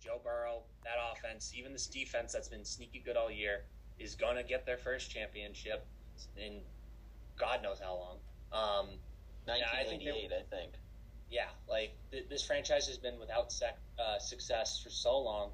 [0.00, 3.64] Joe Burrow, that offense, even this defense that's been sneaky good all year,
[3.98, 5.86] is going to get their first championship
[6.36, 6.60] in
[7.38, 8.16] God knows how long.
[8.52, 8.88] Um,
[9.46, 10.72] yeah, I think, 1988, I think.
[11.30, 15.50] yeah, like th- this franchise has been without sec- uh, success for so long,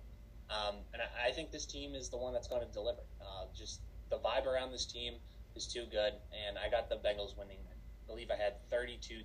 [0.51, 3.01] um, and I-, I think this team is the one that's going to deliver.
[3.21, 3.81] Uh, just
[4.11, 5.15] the vibe around this team
[5.55, 6.13] is too good,
[6.47, 7.59] and I got the Bengals winning.
[7.69, 9.25] I believe I had 32-28.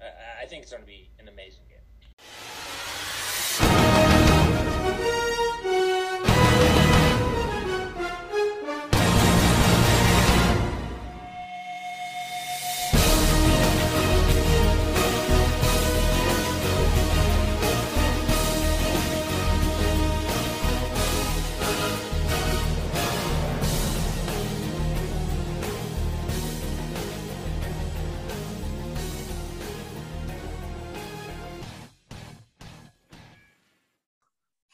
[0.00, 2.91] I, I think it's going to be an amazing game
[4.92, 5.31] thank you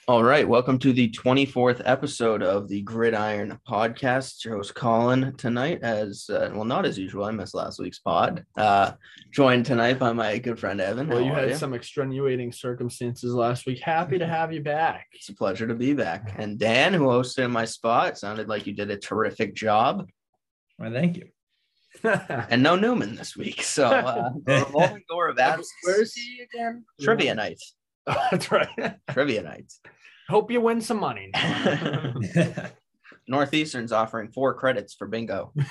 [0.09, 4.31] All right, welcome to the 24th episode of the Gridiron Podcast.
[4.31, 7.27] It's your host Colin tonight, as uh, well, not as usual.
[7.27, 8.43] I missed last week's pod.
[8.57, 8.93] Uh,
[9.31, 11.09] joined tonight by my good friend Evan.
[11.09, 13.81] Well, How you are had some extenuating circumstances last week.
[13.81, 15.09] Happy to have you back.
[15.13, 16.35] It's a pleasure to be back.
[16.39, 20.09] And Dan, who hosted in my spot, sounded like you did a terrific job.
[20.79, 21.29] Well, thank you.
[22.49, 25.71] And no Newman this week, so uh, revolving door of absence.
[25.83, 26.87] Where is he again?
[26.99, 27.61] Trivia night.
[28.31, 28.97] That's right.
[29.11, 29.71] Trivia night.
[30.29, 31.33] Hope you win some money.
[33.29, 35.53] Northeastern's offering four credits for bingo.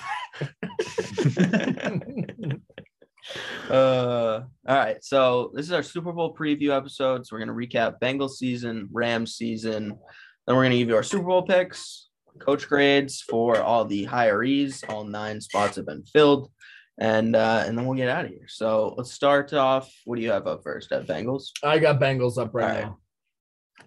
[3.69, 5.03] Uh, all right.
[5.03, 7.25] So this is our Super Bowl preview episode.
[7.25, 9.97] So we're gonna recap Bengals season, Rams season.
[10.45, 12.07] Then we're gonna give you our Super Bowl picks,
[12.39, 14.89] coach grades for all the hirees.
[14.89, 16.49] All nine spots have been filled,
[16.97, 18.47] and uh, and then we'll get out of here.
[18.47, 19.91] So let's start off.
[20.05, 21.49] What do you have up first at Bengals?
[21.63, 22.97] I got Bengals up right All right.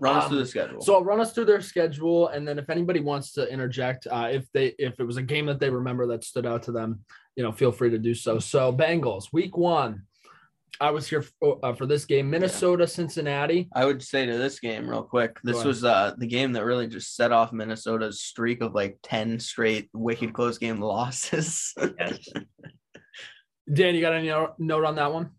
[0.01, 0.81] Run us Um, through the schedule.
[0.81, 4.29] So I'll run us through their schedule, and then if anybody wants to interject, uh,
[4.33, 7.05] if they if it was a game that they remember that stood out to them,
[7.37, 8.39] you know, feel free to do so.
[8.39, 10.07] So Bengals, week one,
[10.81, 13.69] I was here for, uh, for this game, Minnesota, Cincinnati.
[13.75, 15.39] I would say to this game real quick.
[15.45, 19.39] This was uh, the game that really just set off Minnesota's streak of like ten
[19.39, 21.75] straight wicked close game losses.
[21.99, 22.27] Yes.
[23.71, 25.31] Dan, you got any note on that one?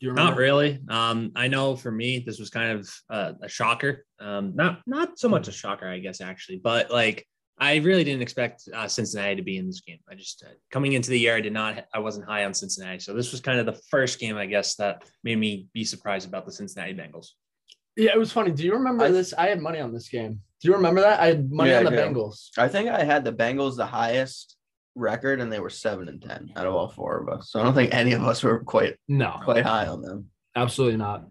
[0.00, 0.32] Do you remember?
[0.32, 0.80] Not really.
[0.88, 4.04] Um, I know for me, this was kind of uh, a shocker.
[4.20, 7.26] Um, not not so much a shocker, I guess, actually, but like
[7.58, 9.98] I really didn't expect uh, Cincinnati to be in this game.
[10.10, 12.98] I just uh, coming into the year, I did not, I wasn't high on Cincinnati,
[12.98, 16.28] so this was kind of the first game, I guess, that made me be surprised
[16.28, 17.28] about the Cincinnati Bengals.
[17.96, 18.50] Yeah, it was funny.
[18.50, 19.32] Do you remember I- this?
[19.32, 20.40] I had money on this game.
[20.60, 21.20] Do you remember that?
[21.20, 21.96] I had money Yeah, on the do.
[21.96, 22.48] Bengals.
[22.58, 24.55] I think I had the Bengals the highest
[24.96, 27.50] record, and they were seven and ten out of all four of us.
[27.50, 30.26] So I don't think any of us were quite No, quite high on them.
[30.56, 31.26] absolutely not.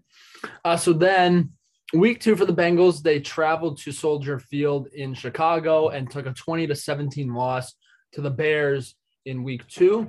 [0.64, 1.52] Uh, so then,
[1.94, 6.34] week two for the Bengals, they traveled to Soldier Field in Chicago and took a
[6.34, 7.74] 20 to 17 loss
[8.14, 8.96] to the Bears
[9.26, 10.08] in week two.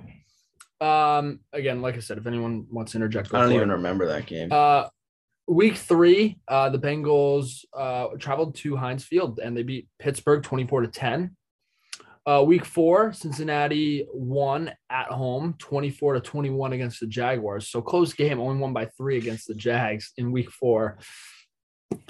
[0.81, 3.75] Um, again, like I said, if anyone wants to interject, go I don't even it.
[3.75, 4.51] remember that game.
[4.53, 4.89] Uh,
[5.49, 10.83] week three, uh, the Bengals uh, traveled to Heinz Field and they beat Pittsburgh 24
[10.83, 11.35] to 10.
[12.27, 17.69] Uh, week four, Cincinnati won at home 24 to 21 against the Jaguars.
[17.69, 20.99] So close game, only won by three against the Jags in week four.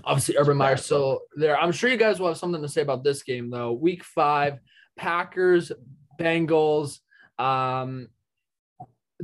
[0.05, 1.61] Obviously, Urban Meyer still there.
[1.61, 3.73] I'm sure you guys will have something to say about this game, though.
[3.73, 4.59] Week five,
[4.97, 5.71] Packers,
[6.19, 7.01] Bengals,
[7.39, 8.09] um,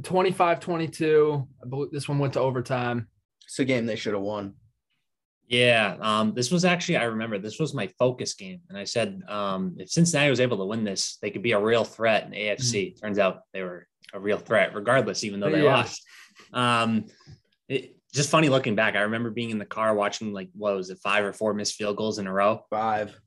[0.02, 1.48] 25 22.
[1.64, 3.08] I believe this one went to overtime.
[3.44, 4.54] it's a game they should have won.
[5.48, 9.20] Yeah, um, this was actually I remember this was my focus game, and I said
[9.28, 12.32] um, if Cincinnati was able to win this, they could be a real threat in
[12.32, 12.98] AFC.
[13.00, 15.74] Turns out they were a real threat, regardless, even though they Yeah.
[15.74, 16.02] lost.
[16.52, 17.04] Um,
[17.68, 18.94] it, just funny looking back.
[18.94, 21.74] I remember being in the car watching like what was it, five or four missed
[21.74, 22.64] field goals in a row.
[22.70, 23.18] Five.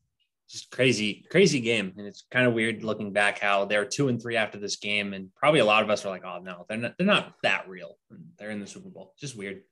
[0.47, 4.21] Just crazy, crazy game, and it's kind of weird looking back how they're two and
[4.21, 6.77] three after this game, and probably a lot of us are like, oh no, they're
[6.77, 7.97] not, they're not that real.
[8.37, 9.13] They're in the Super Bowl.
[9.19, 9.63] Just weird.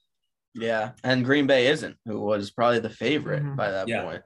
[0.55, 3.55] Yeah, and Green Bay isn't, who was probably the favorite Mhm.
[3.55, 4.03] by that Yeah.
[4.03, 4.23] point.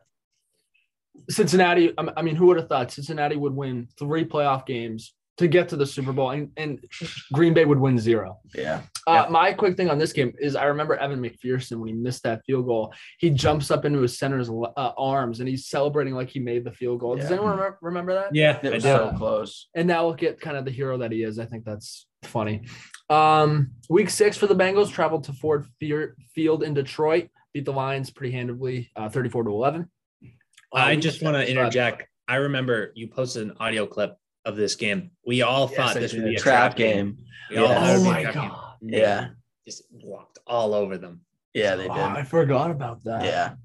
[1.29, 5.47] Cincinnati, I I mean, who would have thought Cincinnati would win three playoff games to
[5.47, 6.83] get to the Super Bowl and, and
[7.31, 8.39] Green Bay would win zero?
[8.55, 9.27] Yeah, Uh, Yeah.
[9.29, 12.41] My quick thing on this game is I remember Evan McPherson when he missed that
[12.45, 12.93] field goal.
[13.19, 16.71] He jumps up into his center's uh, arms and he's celebrating like he made the
[16.71, 17.15] field goal.
[17.15, 17.37] Does Yeah.
[17.37, 18.33] anyone remember, remember that?
[18.35, 18.89] Yeah, it was do.
[18.89, 19.67] so close.
[19.75, 21.37] And now look at kind of the hero that he is.
[21.39, 22.63] I think that's funny.
[23.09, 27.71] Um, week six for the Bengals traveled to Ford Fe- Field in Detroit, beat the
[27.73, 29.89] Lions pretty handily, uh, 34 to 11.
[30.23, 30.25] Uh,
[30.73, 32.07] I just want to interject.
[32.27, 34.17] I remember you posted an audio clip
[34.47, 35.11] of this game.
[35.25, 37.17] We all Yes, thought this would be a Trap trap game.
[37.17, 37.25] game.
[37.51, 37.61] Yeah.
[37.61, 38.49] Oh would be a my trap game.
[38.49, 38.73] God.
[38.81, 39.27] They Yeah,
[39.65, 41.21] Just walked all over them.
[41.53, 42.01] yeah, they Oh, did.
[42.03, 43.23] I forgot about that.
[43.25, 43.55] Yeah,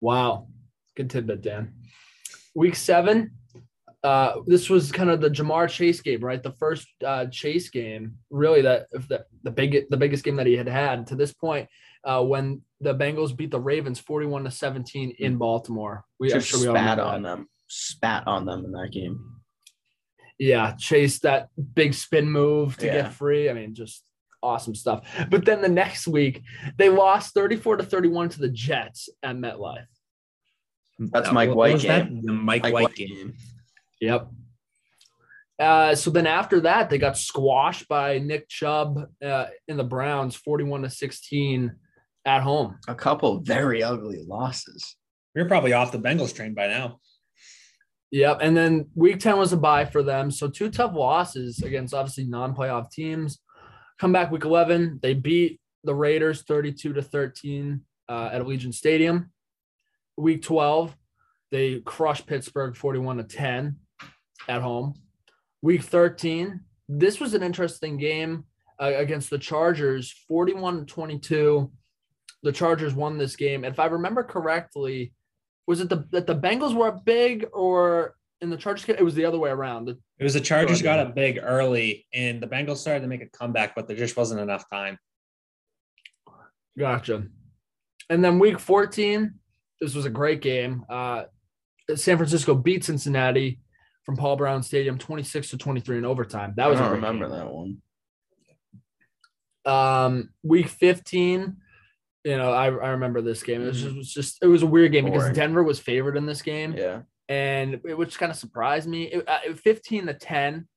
[0.00, 0.48] Wow.
[0.96, 1.74] Good tidbit, Dan.
[2.54, 3.32] Week seven.
[4.02, 6.42] Uh, this was kind of the Ja'Marr Chase game, right?
[6.42, 10.56] The first uh, Chase game, really that the the big the biggest game that he
[10.56, 11.68] had had to this point.
[12.04, 16.60] Uh, when the Bengals beat the Ravens forty-one to seventeen in Baltimore, we Just sure
[16.60, 17.36] we all spat on that.
[17.36, 17.48] them.
[17.66, 19.18] Spat on them in that game.
[20.38, 23.02] Yeah, Chase that big spin move to Yeah.
[23.02, 23.48] get free.
[23.48, 24.04] I mean, just
[24.42, 25.06] awesome stuff.
[25.30, 26.42] But then the next week,
[26.76, 29.86] they lost 34 to 31 to the Jets at MetLife.
[30.98, 32.08] That's Mike what White was that?
[32.08, 32.22] game.
[32.22, 33.08] The Mike, Mike White, White game.
[33.08, 33.36] game.
[34.00, 34.28] Yep.
[35.58, 40.36] Uh, so then after that, they got squashed by Nick Chubb uh, in the Browns,
[40.36, 41.74] 41 to 16
[42.26, 42.78] at home.
[42.88, 44.96] A couple very ugly losses.
[45.34, 46.98] We're probably off the Bengals train by now.
[48.12, 48.38] Yep.
[48.40, 50.30] And then week 10 was a bye for them.
[50.30, 53.40] So two tough losses against obviously non-playoff teams.
[53.98, 55.00] Come back week 11.
[55.02, 59.30] They beat the Raiders 32 to 13 uh, at Allegiant Stadium.
[60.16, 60.96] Week 12,
[61.50, 63.76] they crushed Pittsburgh 41 to 10
[64.48, 64.94] at home.
[65.62, 68.44] Week 13, this was an interesting game
[68.80, 71.70] uh, against the Chargers 41 to 22.
[72.42, 73.64] The Chargers won this game.
[73.64, 75.12] If I remember correctly,
[75.66, 78.88] was it the that the Bengals were up big or in the Chargers?
[78.88, 79.86] It was the other way around.
[79.86, 83.22] The- It was the Chargers got up big early, and the Bengals started to make
[83.22, 84.98] a comeback, but there just wasn't enough time.
[86.78, 87.24] Gotcha.
[88.10, 89.34] And then week 14,
[89.80, 90.84] this was a great game.
[90.88, 91.24] Uh,
[91.94, 93.58] San Francisco beat Cincinnati
[94.04, 96.52] from Paul Brown Stadium 26 to 23 in overtime.
[96.56, 97.38] That was I a don't great remember game.
[97.38, 97.82] that one.
[99.64, 101.56] Um, week 15,
[102.26, 103.62] you know, I, I remember this game.
[103.62, 103.84] It was Mhm.
[103.84, 106.42] just, it was just it was a weird game because Denver was favored in this
[106.42, 106.74] game.
[106.76, 107.02] Yeah.
[107.28, 109.04] and it, which kind of surprised me.
[109.04, 110.68] It, uh, 15 to 10,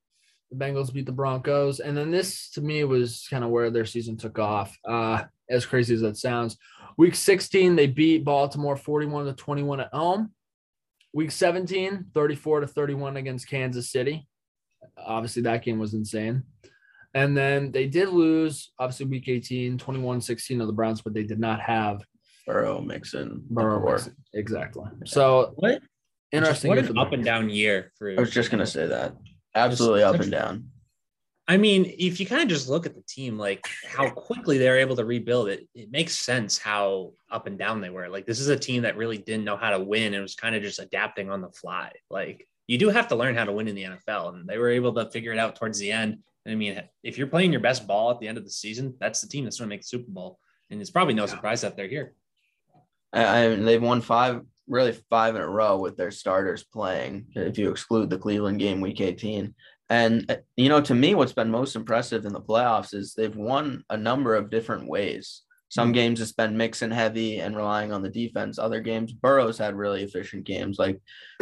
[0.52, 3.86] the Bengals beat the Broncos, and then this to me was kind of where their
[3.86, 4.76] season took off.
[4.88, 6.58] Uh, as crazy as that sounds,
[6.98, 10.32] week 16 they beat Baltimore 41 to 21 at home.
[11.14, 14.28] Week 17, 34 to 31 against Kansas City.
[14.98, 16.44] Obviously, that game was insane.
[17.14, 21.24] And then they did lose, obviously, week 18, 21 16 of the Browns, but they
[21.24, 22.04] did not have
[22.46, 23.80] Burrow, Mixon, Burrow.
[23.80, 23.92] McCoy.
[23.94, 24.16] Mixon.
[24.34, 24.86] Exactly.
[25.06, 25.82] So What
[26.32, 26.70] interesting.
[26.70, 28.12] What year an up and down year for.
[28.12, 29.16] I was just gonna say that.
[29.56, 30.70] Absolutely up and down.
[31.48, 34.80] I mean, if you kind of just look at the team, like how quickly they're
[34.80, 38.08] able to rebuild it, it makes sense how up and down they were.
[38.08, 40.56] Like this is a team that really didn't know how to win and was kind
[40.56, 41.92] of just adapting on the fly.
[42.10, 44.70] Like you do have to learn how to win in the NFL, and they were
[44.70, 46.20] able to figure it out towards the end.
[46.50, 49.22] I mean, if you're playing your best ball at the end of the season, that's
[49.22, 50.40] the team that's going to make the Super Bowl.
[50.70, 52.14] And it's probably no surprise that they're here.
[53.12, 57.28] I, I they've won five, really five in a row with their starters playing.
[57.36, 59.54] If you exclude the Cleveland game, Week 18,
[59.90, 63.84] and you know, to me, what's been most impressive in the playoffs is they've won
[63.90, 65.42] a number of different ways.
[65.72, 68.58] Some games it's been Mixon heavy and relying on the defense.
[68.58, 71.00] Other games, Burrow's had really efficient games, like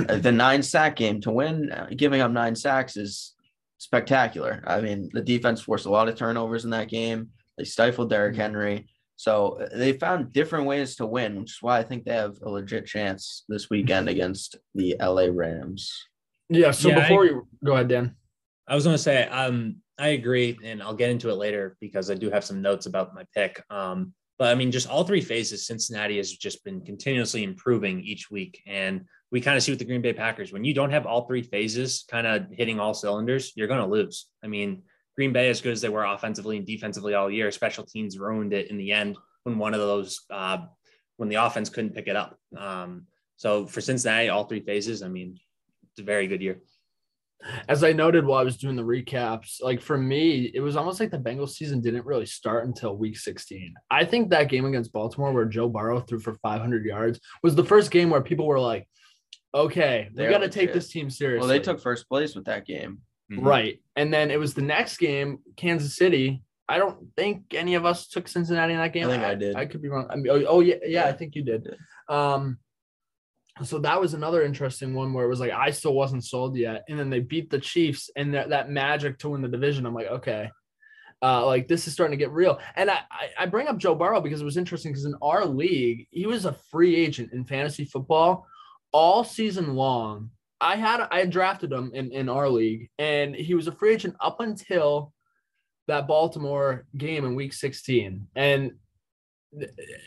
[0.10, 1.22] uh, the nine sack game.
[1.22, 3.34] To win, uh, giving up nine sacks is
[3.78, 4.64] spectacular.
[4.66, 7.30] I mean, the defense forced a lot of turnovers in that game.
[7.58, 8.88] They stifled Derrick Henry.
[9.16, 12.38] So uh, they found different ways to win, which is why I think they have
[12.44, 15.92] a legit chance this weekend against the LA Rams.
[16.50, 16.72] Yeah.
[16.72, 18.16] So Yeah, I- before you go ahead, Dan.
[18.68, 22.12] I was going to say, um, I agree, and I'll get into it later because
[22.12, 23.64] I do have some notes about my pick.
[23.70, 28.30] Um, but I mean, just all three phases, Cincinnati has just been continuously improving each
[28.30, 31.06] week, and we kind of see with the Green Bay Packers when you don't have
[31.06, 34.28] all three phases kind of hitting all cylinders, you're going to lose.
[34.44, 34.84] I mean,
[35.16, 38.54] Green Bay, as good as they were offensively and defensively all year, special teams ruined
[38.54, 40.60] it in the end when one of those uh,
[41.18, 42.38] when the offense couldn't pick it up.
[42.56, 45.38] Um, so for Cincinnati, all three phases, I mean,
[45.92, 46.62] it's a very good year.
[47.68, 51.00] As I noted while I was doing the recaps, like for me, it was almost
[51.00, 53.76] like the Bengals season didn't really start until week 16.
[53.92, 57.64] I think that game against Baltimore, where Joe Burrow threw for 500 yards, was the
[57.64, 58.88] first game where people were like,
[59.54, 60.74] okay, we They're got to take legit.
[60.74, 61.40] this team seriously.
[61.40, 63.00] Well, they took first place with that game.
[63.30, 63.82] Right.
[63.96, 66.44] And then it was the next game, Kansas City.
[66.70, 69.08] I don't think any of us took Cincinnati in that game.
[69.08, 69.56] I think I did.
[69.56, 70.08] I could be wrong.
[70.10, 71.76] I mean, oh, oh, yeah, yeah, I think you did.
[72.10, 72.58] Um,
[73.64, 76.84] so that was another interesting one where it was like I still wasn't sold yet,
[76.88, 79.86] and then they beat the Chiefs and that, that magic to win the division.
[79.86, 80.50] I'm like, okay,
[81.22, 82.60] uh, like this is starting to get real.
[82.76, 85.46] And I I, I bring up Joe Burrow because it was interesting because in our
[85.46, 88.46] league he was a free agent in fantasy football
[88.92, 90.32] all season long.
[90.60, 94.16] I had I drafted him in in our league, and he was a free agent
[94.20, 95.14] up until
[95.88, 98.72] that Baltimore game in Week 16, and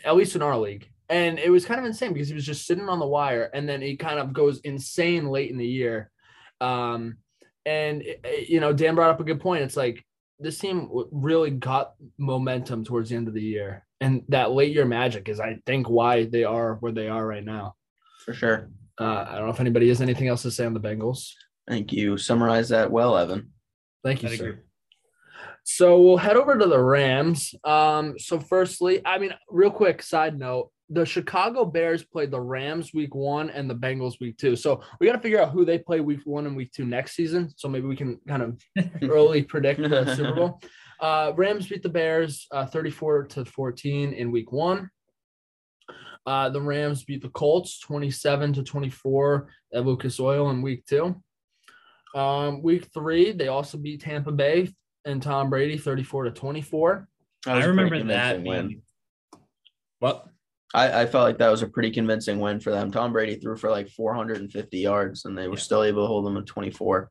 [0.05, 0.87] at least in our league.
[1.09, 3.67] And it was kind of insane because he was just sitting on the wire, and
[3.67, 6.09] then he kind of goes insane late in the year.
[6.61, 7.17] Um,
[7.65, 9.63] and eh, you know, Dan brought up a good point.
[9.63, 10.05] It's like
[10.39, 14.85] this team really got momentum towards the end of the year, and that late year
[14.85, 17.75] magic is, I think, why they are where they are right now.
[18.31, 18.69] For sure.
[18.97, 21.33] Uh, I don't know if anybody has anything else to say on the Bengals.
[21.67, 23.51] I think you summarized that well, Evan.
[24.05, 24.45] Thank you, I'd sir.
[24.45, 24.61] agree.
[25.63, 27.53] So we'll head over to the Rams.
[27.65, 32.93] Um, so firstly, I mean, real quick side note: the Chicago Bears played the Rams
[32.93, 34.55] week one and the Bengals week two.
[34.55, 37.13] So we got to figure out who they play week one and week two next
[37.13, 37.49] season.
[37.57, 38.61] So maybe we can kind of
[39.03, 40.61] early predict the Super Bowl.
[41.01, 44.89] Uh, Rams beat the Bears uh, 34 to 14 in week one.
[46.25, 51.15] Uh, the Rams beat the Colts 27 to 24 at Lucas Oil in week two.
[52.13, 54.69] Um, week three, they also beat Tampa Bay
[55.05, 57.07] and Tom Brady 34 to 24.
[57.45, 58.67] That was I a pretty remember that win.
[58.67, 58.81] being.
[59.99, 60.25] What?
[60.73, 62.91] I, I felt like that was a pretty convincing win for them.
[62.91, 65.59] Tom Brady threw for like 450 yards, and they were Yeah.
[65.61, 67.09] still able to hold them at 24.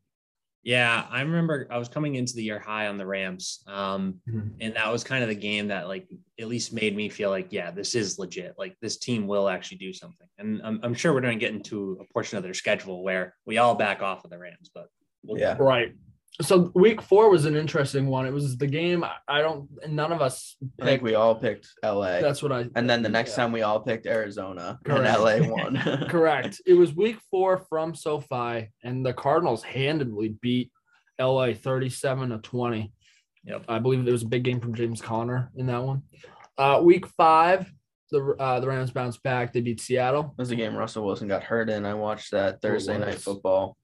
[0.63, 3.63] Yeah, I remember I was coming into the year high on the Rams.
[3.67, 4.53] Um, Mhm.
[4.61, 6.07] and that was kind of the game that like
[6.41, 8.55] at least made me feel like, yeah, this is legit.
[8.59, 10.27] Like this team will actually do something.
[10.39, 13.35] And I'm, I'm sure we're going to get into a portion of their schedule where
[13.47, 14.87] we all back off of the Rams, but
[15.25, 15.57] we'll Yeah.
[15.59, 15.93] Right.
[16.41, 18.25] So week four was an interesting one.
[18.25, 19.05] It was the game.
[19.05, 19.69] I- I don't.
[19.89, 20.57] None of us.
[20.81, 22.21] I think we all picked LA.
[22.21, 22.67] That's what I.
[22.77, 23.37] and then the next yeah.
[23.37, 25.19] time we all picked Arizona Correct.
[25.19, 26.07] and LA won.
[26.09, 26.63] Correct.
[26.65, 30.71] It was week four from SoFi, and the Cardinals handedly beat
[31.21, 32.93] LA 37 to 20.
[33.45, 33.65] Yep.
[33.69, 36.03] I believe there was a big game from James Conner in that one.
[36.59, 37.73] Uh, week five,
[38.11, 39.53] the uh, the Rams bounced back.
[39.53, 40.35] They beat Seattle.
[40.37, 41.87] That was a game Russell Wilson got hurt in.
[41.87, 43.25] I watched that Thursday night was.
[43.25, 43.77] football.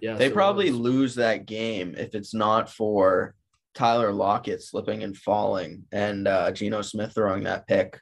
[0.00, 3.34] Yeah, They probably lose that game if it's not for
[3.74, 7.98] Tyler Lockett slipping and falling and uh, Geno Smith throwing that pick.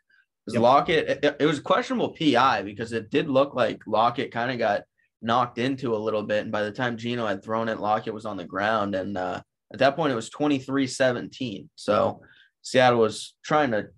[0.49, 0.63] Yep.
[0.63, 4.83] Lockett, it, it was questionable PI because it did look like Lockett kind of got
[5.21, 6.43] knocked into a little bit.
[6.43, 8.95] And by the time Geno had thrown it, Lockett was on the ground.
[8.95, 9.41] And uh,
[9.73, 11.71] at that point, it was 23 17.
[11.77, 12.21] So
[12.63, 13.89] Seattle was trying to,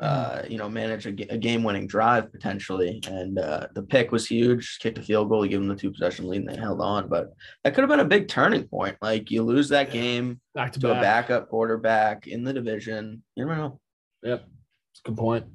[0.00, 3.02] uh, you know, manage a, game winning drive potentially.
[3.06, 5.90] And uh, the pick was huge, kicked a field goal to give them the two
[5.90, 7.08] possession lead and they held on.
[7.08, 7.34] But
[7.64, 8.96] that could have been a big turning point.
[9.02, 13.22] Like you lose that game back to to a backup quarterback in the division.
[13.36, 13.80] You never know.
[14.22, 14.40] Yep.
[14.40, 15.46] That's a good point.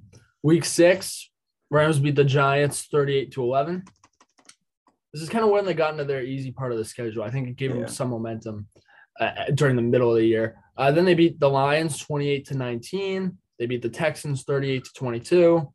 [0.43, 1.31] Week six,
[1.71, 3.83] Rams beat the Giants 38 to 11.
[5.11, 7.23] This is kind of when they got into their easy part of the schedule.
[7.23, 7.81] I think it gave Yeah.
[7.81, 8.67] them some momentum
[9.19, 10.57] uh, during the middle of the year.
[10.77, 13.37] Uh, then they beat the Lions 28 to 19.
[13.57, 15.73] They beat the Texans 38 to 22.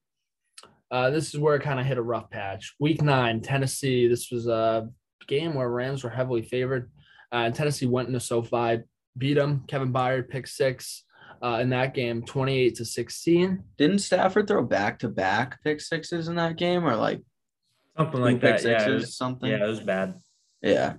[0.90, 2.74] Uh, this is where it kind of hit a rough patch.
[2.78, 4.08] Week nine, Tennessee.
[4.08, 4.90] This was a
[5.28, 6.90] game where Rams were heavily favored.
[7.32, 8.80] Uh, and Tennessee went into SoFi,
[9.16, 9.64] beat them.
[9.68, 11.04] Kevin Byard pick six
[11.42, 13.62] uh, in that game, 28 to 16.
[13.78, 17.22] Didn't Stafford throw back to back pick sixes in that game or like
[17.96, 18.64] Something two like pick that.
[18.64, 19.50] Yeah, sixes, it was, something?
[19.50, 20.14] yeah, it was bad.
[20.62, 20.94] Yeah.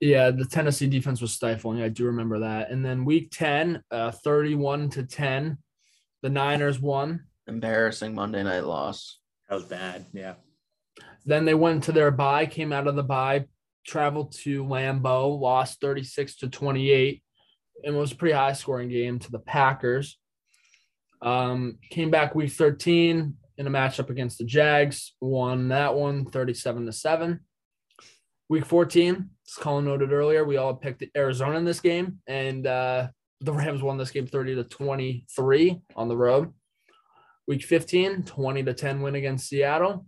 [0.00, 1.80] Yeah, the Tennessee defense was stifling.
[1.80, 2.70] I do remember that.
[2.70, 5.58] And then week 10, uh, 31 to 10,
[6.22, 7.24] the Niners won.
[7.46, 9.18] Embarrassing Monday night loss.
[9.48, 10.04] That was bad.
[10.12, 10.34] Yeah.
[11.24, 13.46] Then they went to their bye, came out of the bye,
[13.86, 17.22] traveled to Lambeau, lost 36 to 28.
[17.84, 20.18] And it was a pretty high scoring game to the Packers.
[21.22, 26.86] Um, came back week 13 in a matchup against the Jags, won that one 37
[26.86, 27.40] to 7.
[28.48, 33.08] Week 14, as Colin noted earlier, we all picked Arizona in this game, and uh,
[33.40, 36.52] the Rams won this game 30 to 23 on the road.
[37.46, 40.06] Week 15, 20 to 10 win against Seattle.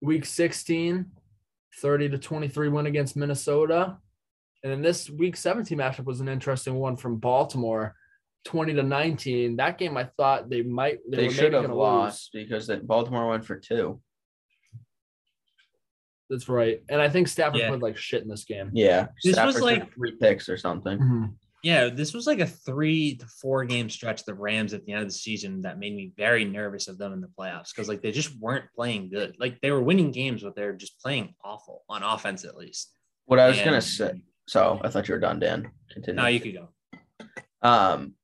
[0.00, 1.06] Week 16,
[1.80, 3.98] 30 to 23 win against Minnesota.
[4.62, 7.96] And then this week 17 matchup was an interesting one from Baltimore,
[8.44, 9.56] 20 to 19.
[9.56, 13.44] That game I thought they might they, They should have lost because that Baltimore went
[13.44, 14.00] for two.
[16.30, 16.40] Lose.
[16.42, 16.82] That's right.
[16.88, 17.68] And I think Stafford Yeah.
[17.68, 18.70] played like shit in this game.
[18.72, 19.08] Yeah.
[19.22, 20.98] This was Stafford took like- three picks or something.
[20.98, 21.34] Mhm.
[21.62, 25.00] Yeah, this was like a three to four game stretch the Rams at the end
[25.00, 28.02] of the season that made me very nervous of them in the playoffs because like
[28.02, 29.34] they just weren't playing good.
[29.38, 32.92] Like they were winning games, but they're just playing awful on offense at least.
[33.24, 34.22] What I was gonna say.
[34.46, 35.70] So I thought you were done, Dan.
[35.90, 36.20] Continue.
[36.20, 36.68] No, you could go.
[37.62, 38.14] Um,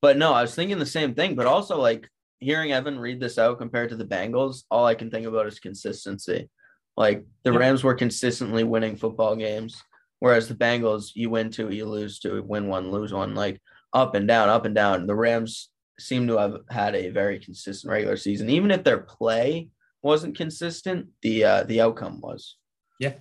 [0.00, 1.36] but no, I was thinking the same thing.
[1.36, 2.08] But also, like
[2.40, 5.60] hearing Evan read this out compared to the Bengals, all I can think about is
[5.60, 6.50] consistency.
[6.96, 7.58] Like the Yeah.
[7.58, 9.82] Rams were consistently winning football games,
[10.18, 13.60] whereas the Bengals, you win two, you lose two, win one, lose one, like
[13.92, 15.06] up and down, up and down.
[15.06, 19.68] The Rams seem to have had a very consistent regular season, even if their play
[20.02, 21.08] wasn't consistent.
[21.22, 22.56] The uh, the outcome was.
[22.98, 23.14] Yeah.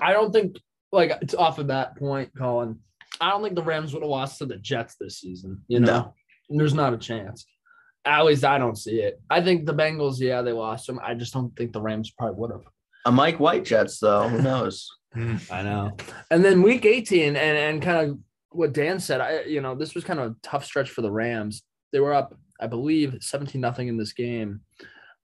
[0.00, 0.56] I don't think
[0.92, 2.78] like it's off of that point, Colin.
[3.20, 5.62] I don't think the Rams would have lost to the Jets this season.
[5.68, 6.14] You know,
[6.48, 7.44] there's not a chance.
[8.04, 9.20] At least I don't see it.
[9.28, 11.00] I think the Bengals, yeah, they lost them.
[11.02, 12.64] I just don't think the Rams probably would have.
[13.06, 14.88] A Mike White Jets, though, who knows?
[15.50, 15.96] I know.
[16.30, 18.18] And then week 18, and, and kind of
[18.50, 21.10] what Dan said, I you know this was kind of a tough stretch for the
[21.10, 21.62] Rams.
[21.92, 24.60] They were up, I believe, seventeen nothing in this game,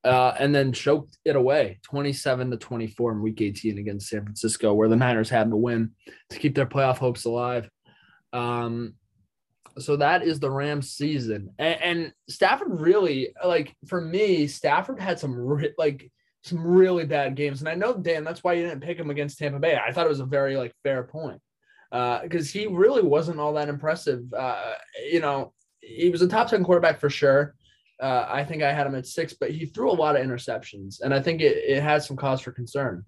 [0.04, 4.08] uh, and then choked it away, twenty seven to twenty four in Week eighteen against
[4.08, 5.92] San Francisco, where the Niners had to win
[6.30, 7.68] to keep their playoff hopes alive.
[8.32, 8.94] Um,
[9.78, 15.18] so that is the Rams season, and, and Stafford really like for me, Stafford had
[15.18, 16.10] some re- like
[16.42, 19.38] some really bad games, and I know Dan, that's why you didn't pick him against
[19.38, 19.76] Tampa Bay.
[19.76, 21.40] I thought it was a very like fair point
[21.90, 24.22] because uh, he really wasn't all that impressive.
[24.32, 24.74] Uh,
[25.10, 27.54] you know, he was a top 10 quarterback for sure.
[28.00, 31.00] Uh, I think I had him at six, but he threw a lot of interceptions,
[31.00, 33.04] and I think it, it has some cause for concern.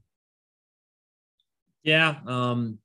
[1.82, 2.16] Yeah.
[2.26, 2.78] Um,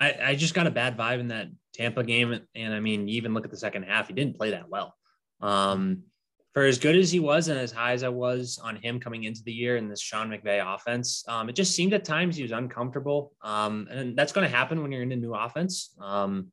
[0.00, 2.40] I, I just got a bad vibe in that Tampa game.
[2.54, 4.94] And I mean, even look at the second half, he didn't play that well.
[5.40, 6.04] Um,
[6.52, 9.24] for as good as he was and as high as I was on him coming
[9.24, 12.42] into the year in this Sean McVay offense, um, it just seemed at times he
[12.42, 13.32] was uncomfortable.
[13.42, 15.94] Um, and that's going to happen when you're in a new offense.
[16.00, 16.52] Um,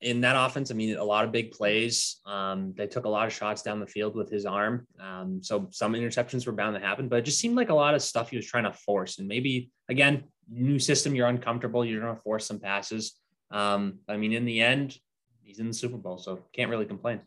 [0.00, 2.20] in that offense, I mean, a lot of big plays.
[2.26, 4.86] Um, they took a lot of shots down the field with his arm.
[5.00, 7.94] Um, so some interceptions were bound to happen, but it just seemed like a lot
[7.94, 9.18] of stuff he was trying to force.
[9.18, 11.84] And maybe, again, new system, you're uncomfortable.
[11.84, 13.14] You're going to force some passes.
[13.50, 14.98] Um, I mean, in the end,
[15.42, 17.20] he's in the Super Bowl, so can't really complain.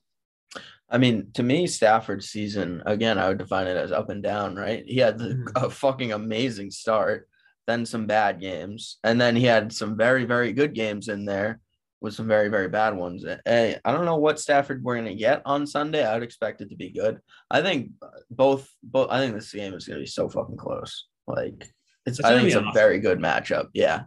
[0.89, 4.55] I mean, to me, Stafford's season again, I would define it as up and down.
[4.55, 4.83] Right?
[4.85, 5.51] He had Mhm.
[5.55, 7.27] a fucking amazing start,
[7.67, 11.59] then some bad games, and then he had some very, very good games in there
[12.01, 13.25] with some very, very bad ones.
[13.45, 16.05] Hey, I don't know what Stafford we're gonna get on Sunday.
[16.05, 17.19] I would expect it to be good.
[17.51, 17.91] I think
[18.31, 19.09] both, both.
[19.09, 21.07] I think this game is gonna be so fucking close.
[21.27, 21.69] Like,
[22.05, 22.19] it's.
[22.19, 23.67] It's I think be it's a very good matchup.
[23.73, 24.03] Yeah,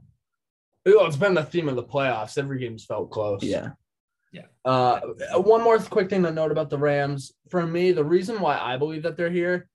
[0.86, 2.38] Oh, it's been the theme of the playoffs.
[2.38, 3.42] Every game's felt close.
[3.42, 3.70] yeah.
[4.64, 5.00] Uh,
[5.34, 7.32] one more quick thing to note about the Rams.
[7.50, 9.68] For me, the reason why I believe that they're here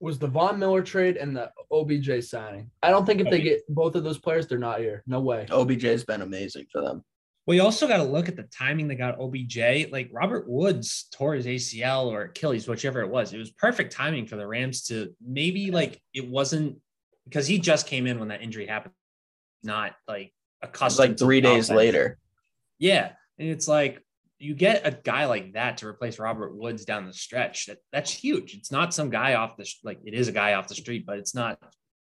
[0.00, 2.70] was the Von Miller trade and the OBJ signing.
[2.82, 5.02] I don't think if they get both of those players, they're not here.
[5.06, 5.46] No way.
[5.50, 7.02] OBJ's been amazing for them.
[7.46, 9.90] Well, you also got to look at the timing they got OBJ.
[9.92, 13.34] Like Robert Woods tore his ACL or Achilles, whichever it was.
[13.34, 16.78] It was perfect timing for the Rams to maybe like it wasn't
[17.26, 18.94] because he just came in when that injury happened,
[19.62, 21.08] not like It's accustomed.
[21.10, 21.76] like three days offense.
[21.76, 22.18] later.
[22.78, 24.00] Yeah, and it's like
[24.38, 27.66] you get a guy like that to replace Robert Woods down the stretch.
[27.66, 28.54] That that's huge.
[28.54, 31.18] It's not some guy off the like it is a guy off the street, but
[31.18, 31.58] it's not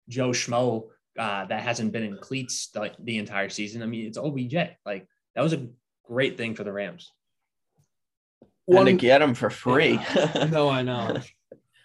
[0.09, 3.81] Joe Schmo uh, that hasn't been in cleats like the entire season.
[3.83, 4.55] I mean, it's OBJ.
[4.85, 5.07] Like
[5.39, 5.65] that was a
[6.03, 7.13] great thing for the Rams.
[8.67, 9.97] and to get him for free.
[10.51, 11.15] no, I know.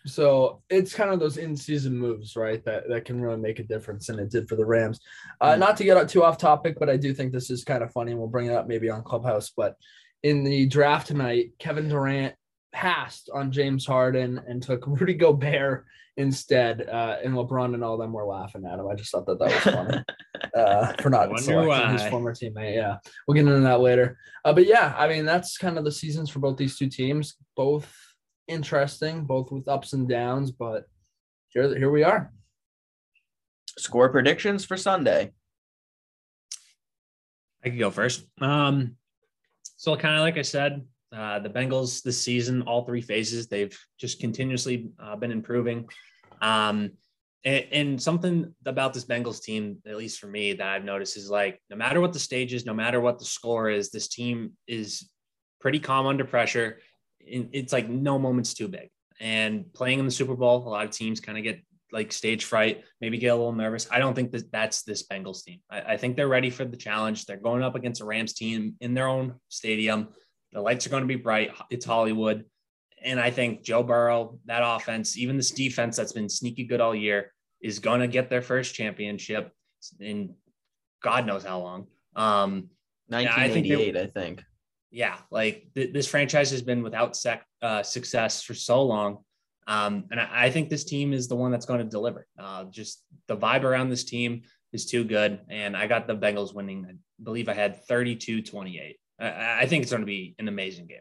[0.06, 2.64] So it's kind of those in-season moves, right?
[2.64, 4.98] That that can really make a difference, and it did for the Rams.
[5.40, 5.60] Uh, Mm.
[5.60, 8.10] not to get too off topic, but I do think this is kind of funny,
[8.10, 9.52] and we'll bring it up maybe on Clubhouse.
[9.56, 9.76] But
[10.24, 12.34] in the draft tonight, Kevin Durant
[12.72, 15.84] passed on James Harden and took Rudy Gobert
[16.16, 18.88] instead, uh, and LeBron and all them were laughing at him.
[18.88, 20.04] I just thought that that was funny
[20.54, 22.74] uh, for not Wonder selecting his former teammate.
[22.74, 24.18] Yeah, we'll get into that later.
[24.44, 27.36] Uh, but yeah, I mean that's kind of the seasons for both these two teams.
[27.56, 27.94] Both
[28.48, 30.50] interesting, both with ups and downs.
[30.50, 30.84] But
[31.48, 32.32] here, here we are.
[33.78, 35.32] Score predictions for Sunday.
[37.64, 38.26] I could go first.
[38.40, 38.96] Um,
[39.76, 40.82] so kind of like I said,
[41.14, 45.88] uh, the Bengals this season, all three phases, they've just continuously uh, been improving.
[46.42, 46.92] Um,
[47.44, 51.30] and, and something about this Bengals team, at least for me, that I've noticed is
[51.30, 54.52] like no matter what the stage is, no matter what the score is, this team
[54.66, 55.10] is
[55.60, 56.78] pretty calm under pressure.
[57.20, 58.88] It- It's like no moment's too big.
[59.20, 61.60] And playing in the Super Bowl, a lot of teams kind of get
[61.92, 63.86] like stage fright, maybe get a little nervous.
[63.90, 65.60] I don't think that that's this Bengals team.
[65.70, 67.24] I, I think they're ready for the challenge.
[67.24, 70.08] They're going up against a Rams team in their own stadium.
[70.52, 71.52] The lights are going to be bright.
[71.70, 72.44] It's Hollywood.
[73.02, 76.94] And I think Joe Burrow, that offense, even this defense that's been sneaky good all
[76.94, 79.52] year, is going to get their first championship
[80.00, 80.34] in
[81.02, 81.86] God knows how long.
[82.16, 82.70] Um,
[83.12, 84.42] I think they- 1988, I think.
[84.90, 89.18] yeah, like th- this franchise has been without sec- uh, success for so long.
[89.66, 92.26] Um, and I-, I think this team is the one that's going to deliver.
[92.38, 95.40] Uh, just the vibe around this team is too good.
[95.48, 96.86] And I got the Bengals winning.
[96.88, 98.96] I believe I had 32 28.
[99.20, 100.98] I, I think it's going to be an amazing game.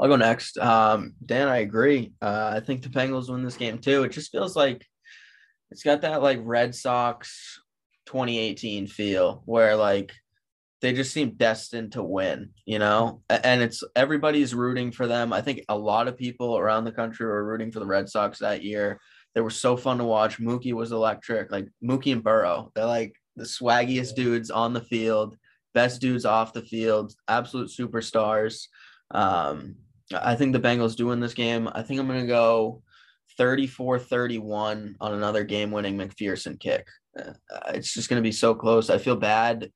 [0.00, 0.56] I'll go next.
[0.56, 2.14] Um, Dan, I agree.
[2.22, 4.02] Uh, I think the Bengals win this game too.
[4.04, 4.86] It just feels like
[5.70, 7.60] it's got that like Red Sox
[8.06, 10.10] 2018 feel where like
[10.80, 13.20] they just seem destined to win, you know?
[13.28, 15.34] And it's everybody's rooting for them.
[15.34, 18.38] I think a lot of people around the country were rooting for the Red Sox
[18.38, 18.98] that year.
[19.34, 20.38] They were so fun to watch.
[20.40, 21.52] Mookie was electric.
[21.52, 25.36] Like Mookie and Burrow, they're like the swaggiest dudes on the field,
[25.74, 28.68] best dudes off the field, absolute superstars.
[29.10, 29.76] Um,
[30.12, 31.68] I think the Bengals do win this game.
[31.72, 32.82] I think I'm going to go
[33.36, 36.86] 34 31 on another game winning McPherson kick.
[37.18, 37.32] Uh,
[37.68, 38.90] it's just going to be so close.
[38.90, 39.70] I feel bad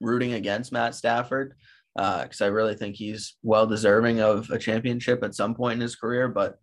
[0.00, 1.54] rooting against Matt Stafford
[1.94, 5.96] because I really think he's well deserving of a championship at some point in his
[5.96, 6.28] career.
[6.28, 6.58] But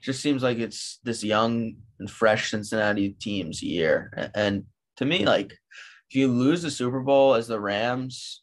[0.00, 4.30] just seems like it's this young and fresh Cincinnati team's year.
[4.34, 4.64] And
[4.96, 8.42] to me, like if you lose the Super Bowl as the Rams,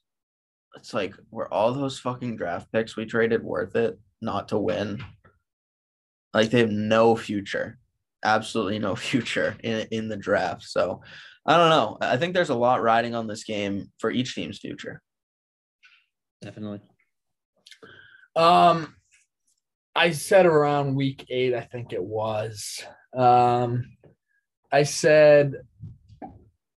[0.78, 5.04] it's like were all those fucking draft picks we traded worth it not to win?
[6.34, 7.80] Like they have no future,
[8.24, 10.64] absolutely no future in in the draft.
[10.64, 11.02] So
[11.46, 11.98] I don't know.
[12.02, 15.02] I think there's a lot riding on this game for each team's future.
[16.42, 16.82] Definitely.
[18.36, 18.96] Um,
[19.96, 22.84] I said around week eight, I think it was.
[23.18, 23.98] Um,
[24.72, 25.54] I said,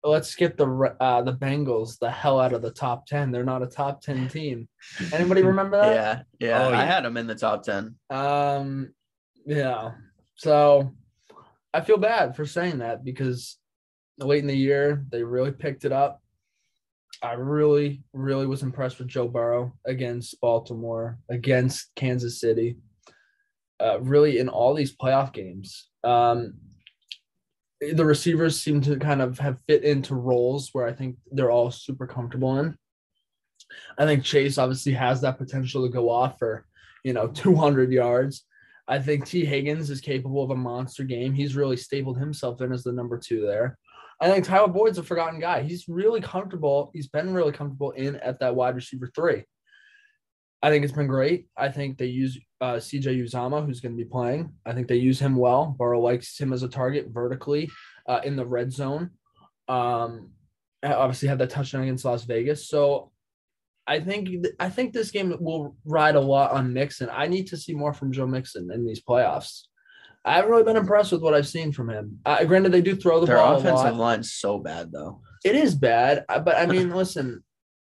[0.04, 3.30] let's get the uh, the Bengals the hell out of the top ten.
[3.30, 4.68] They're not a top ten team.
[5.12, 6.26] Anybody remember that?
[6.40, 6.66] Yeah, yeah.
[6.66, 6.84] Oh, I yeah.
[6.84, 7.96] had them in the top ten.
[8.08, 8.94] Um,
[9.46, 9.92] yeah.
[10.36, 10.92] So
[11.72, 13.58] I feel bad for saying that because
[14.18, 16.22] late in the year they really picked it up.
[17.22, 22.78] I really, really was impressed with Joe Burrow against Baltimore, against Kansas City.
[23.78, 26.54] Uh, really, in all these playoff games, um,
[27.80, 31.70] the receivers seem to kind of have fit into roles where I think they're all
[31.70, 32.76] super comfortable in.
[33.98, 36.66] I think Chase obviously has that potential to go off for,
[37.04, 38.44] you know, 200 yards.
[38.88, 41.32] I think Tee Higgins is capable of a monster game.
[41.32, 43.78] He's really stapled himself in as the number two there.
[44.20, 45.62] I think Tyler Boyd's a forgotten guy.
[45.62, 46.90] He's really comfortable.
[46.92, 49.44] He's been really comfortable in at that wide receiver three.
[50.62, 51.46] I think it's been great.
[51.56, 54.52] I think they use uh, CJ Uzomah, who's going to be playing.
[54.66, 55.74] I think they use him well.
[55.78, 57.70] Burrow likes him as a target vertically
[58.06, 59.10] uh, in the red zone.
[59.68, 60.30] Um,
[60.82, 62.68] obviously had that touchdown against Las Vegas.
[62.68, 63.10] So
[63.86, 67.08] I think I think this game will ride a lot on Mixon.
[67.10, 69.62] I need to see more from Joe Mixon in these playoffs.
[70.24, 72.18] I haven't really been impressed with what I've seen from him.
[72.26, 75.22] Uh, granted, they do throw the Their ball a offensive line's so bad though.
[75.44, 77.42] It is bad, uh, but I mean, listen,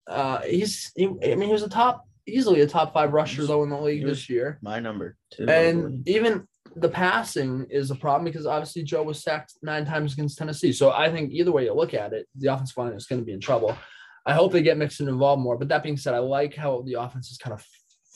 [0.08, 3.64] uh, he's he, I mean, he was a top, easily a top five rusher though
[3.64, 5.46] in the league this year, My number two.
[5.48, 10.38] And even the passing is a problem because obviously Joe was sacked nine times against
[10.38, 10.74] Tennessee.
[10.74, 13.26] So I think either way you look at it, the offensive line is going to
[13.26, 13.78] be in trouble.
[14.26, 15.58] I hope they get Mixon involved more.
[15.58, 17.66] But that being said, I like how the offense is kind of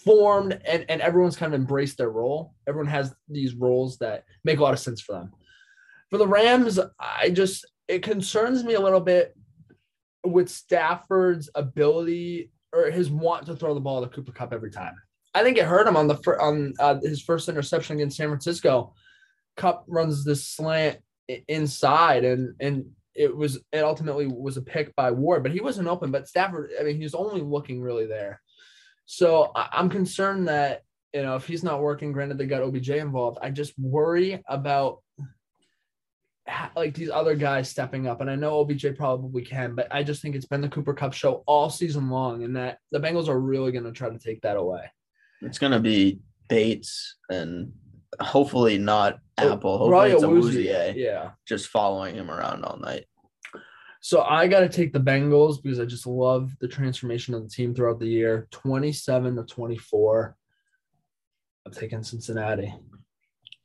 [0.03, 2.53] formed and, and everyone's kind of embraced their role.
[2.67, 5.31] Everyone has these roles that make a lot of sense for them.
[6.09, 9.35] For the Rams, I just it concerns me a little bit
[10.25, 14.95] with Stafford's ability or his want to throw the ball to Cooper Kupp every time.
[15.33, 18.29] I think it hurt him on the fir- on uh, his first interception against San
[18.29, 18.93] Francisco.
[19.57, 20.99] Kupp runs this slant
[21.47, 25.87] inside, and and it was it ultimately was a pick by Ward, but he wasn't
[25.87, 26.11] open.
[26.11, 28.41] But Stafford, I mean, he was only looking really there.
[29.05, 32.11] So I, I'm concerned that you know if he's not working.
[32.11, 33.37] Granted, they got OBJ involved.
[33.41, 34.99] I just worry about
[36.75, 38.21] like these other guys stepping up.
[38.21, 41.13] And I know OBJ probably can, but I just think it's been the Cooper Kupp
[41.13, 44.41] show all season long, and that the Bengals are really going to try to take
[44.41, 44.91] that away.
[45.41, 47.71] It's gonna be Bates and
[48.19, 49.77] hopefully not Oh, Apple.
[49.77, 51.31] Hopefully Probably it's a Awuzie, Yeah.
[51.47, 53.05] just following him around all night.
[54.01, 57.49] So I got to take the Bengals because I just love the transformation of the
[57.49, 58.47] team throughout the year.
[58.51, 60.35] 27 to 24.
[61.65, 62.73] I'm taking Cincinnati.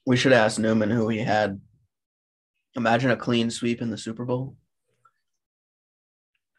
[0.06, 1.60] We should ask Newman who he had.
[2.76, 4.56] Imagine a clean sweep in the Super Bowl.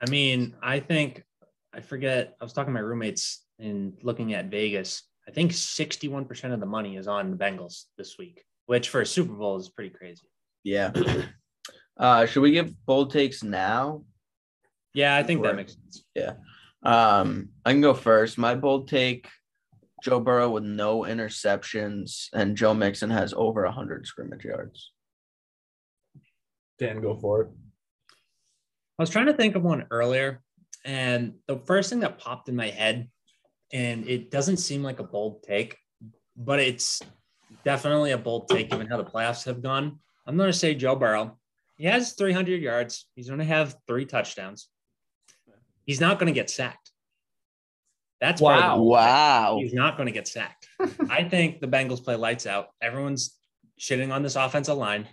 [0.01, 1.23] I mean, I think
[1.73, 2.35] I forget.
[2.39, 5.03] I was talking to my roommates and looking at Vegas.
[5.27, 9.05] I think 61% of the money is on the Bengals this week, which for a
[9.05, 10.27] Super Bowl is pretty crazy.
[10.63, 10.91] Yeah.
[11.97, 14.03] Uh, should we give bold takes now?
[14.93, 15.51] Yeah, I think Right.
[15.51, 16.03] that makes sense.
[16.13, 16.33] Yeah.
[16.83, 18.37] Um, I can go first.
[18.37, 19.29] My bold take:
[20.03, 24.91] Joe Burrow with no interceptions, and Joe Mixon has over hundred scrimmage yards.
[26.77, 27.47] Dan, go for it.
[28.97, 30.41] I was trying to think of one earlier,
[30.83, 33.09] and the first thing that popped in my head,
[33.73, 35.77] and it doesn't seem like a bold take,
[36.37, 37.01] but it's
[37.63, 39.99] definitely a bold take given how the playoffs have gone.
[40.25, 41.37] I'm going to say Joe Burrow.
[41.77, 43.05] He has 300 yards.
[43.15, 44.69] He's going to have three touchdowns.
[45.85, 46.91] He's not going to get sacked.
[48.21, 49.03] That's part of the Wow.
[49.03, 49.57] Wow.
[49.59, 50.67] He's not going to get sacked.
[51.09, 52.67] I think the Bengals play lights out.
[52.81, 53.37] Everyone's
[53.79, 55.07] shitting on this offensive line.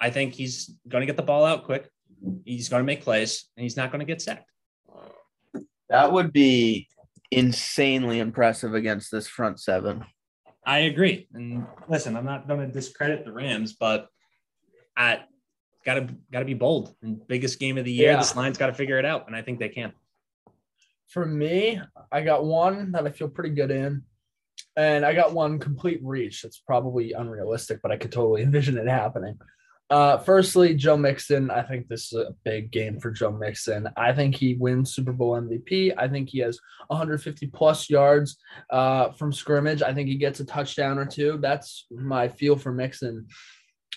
[0.00, 1.88] I think he's going to get the ball out quick.
[2.44, 4.50] He's going to make plays, and he's not going to get sacked.
[5.88, 6.88] That would be
[7.30, 10.04] insanely impressive against this front seven.
[10.64, 11.28] I agree.
[11.34, 14.08] And listen, I'm not going to discredit the Rams, but
[14.96, 15.26] at
[15.84, 16.94] gotta gotta be bold.
[17.02, 18.18] And biggest game of the year, Yeah.
[18.18, 19.92] this line's got to figure it out, and I think they can.
[21.08, 21.80] For me,
[22.12, 24.02] I got one that I feel pretty good in.
[24.76, 26.42] And I got one complete reach.
[26.42, 29.36] That's probably unrealistic, but I could totally envision it happening.
[29.90, 31.50] Uh, firstly, Joe Mixon.
[31.50, 33.88] I think this is a big game for Joe Mixon.
[33.96, 35.92] I think he wins Super Bowl MVP.
[35.98, 38.36] I think he has 150 plus yards
[38.70, 39.82] uh, from scrimmage.
[39.82, 41.38] I think he gets a touchdown or two.
[41.42, 43.26] That's my feel for Mixon.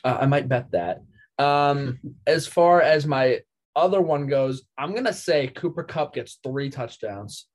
[0.03, 1.01] Uh, I might bet that.
[1.38, 3.41] Um, as far as my
[3.75, 7.47] other one goes, I'm gonna say Cooper Kupp gets three touchdowns.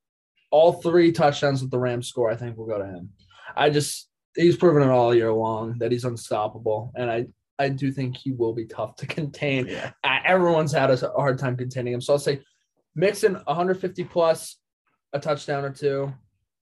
[0.51, 3.09] All three touchdowns that the Rams score, I think, will go to him.
[3.55, 7.25] I just he's proven it all year long that he's unstoppable, and I
[7.59, 9.67] I do think he will be tough to contain.
[9.67, 9.91] Yeah.
[10.03, 12.41] Uh, Everyone's had a hard time containing him, so I'll say
[12.95, 14.57] Mixon 150 plus,
[15.13, 16.13] a touchdown or two,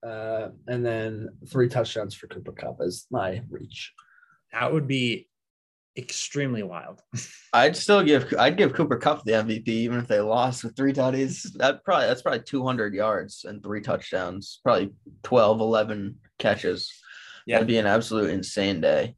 [0.07, 3.93] uh, and then three touchdowns for Cooper Kupp is my reach.
[4.53, 5.29] That would be
[5.97, 7.01] extremely wild.
[7.53, 10.93] I'd still give I'd give Cooper Kupp the MVP even if they lost with three
[10.93, 11.53] tutties.
[11.55, 16.93] That probably that's probably 200 yards and three touchdowns, probably 12, 11 catches.
[17.47, 17.57] Yeah.
[17.57, 19.15] That'd be an absolute insane day.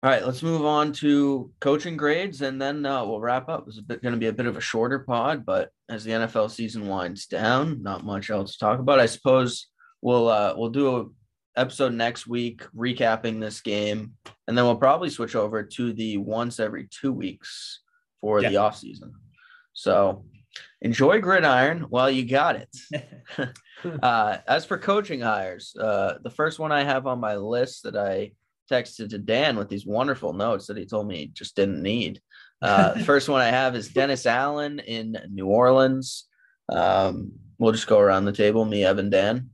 [0.00, 3.66] All right, let's move on to coaching grades and then uh, we'll wrap up.
[3.66, 6.86] It's going to be a bit of a shorter pod, but as the NFL season
[6.86, 9.00] winds down, not much else to talk about.
[9.00, 9.66] I suppose
[10.00, 14.12] we'll uh, we'll do a episode next week recapping this game,
[14.46, 17.80] and then we'll probably switch over to the once every two weeks
[18.20, 18.50] for Yeah.
[18.50, 19.12] the off season.
[19.72, 20.24] So
[20.80, 23.52] enjoy gridiron while you got it.
[24.02, 27.96] uh, as for coaching hires, uh, the first one I have on my list that
[27.96, 28.30] I
[28.70, 32.20] texted to Dan with these wonderful notes that he told me he just didn't need.
[32.60, 36.24] Uh, the first one I have is Dennis Allen in New Orleans.
[36.68, 39.50] Um, we'll just go around the table, me, Evan, Dan.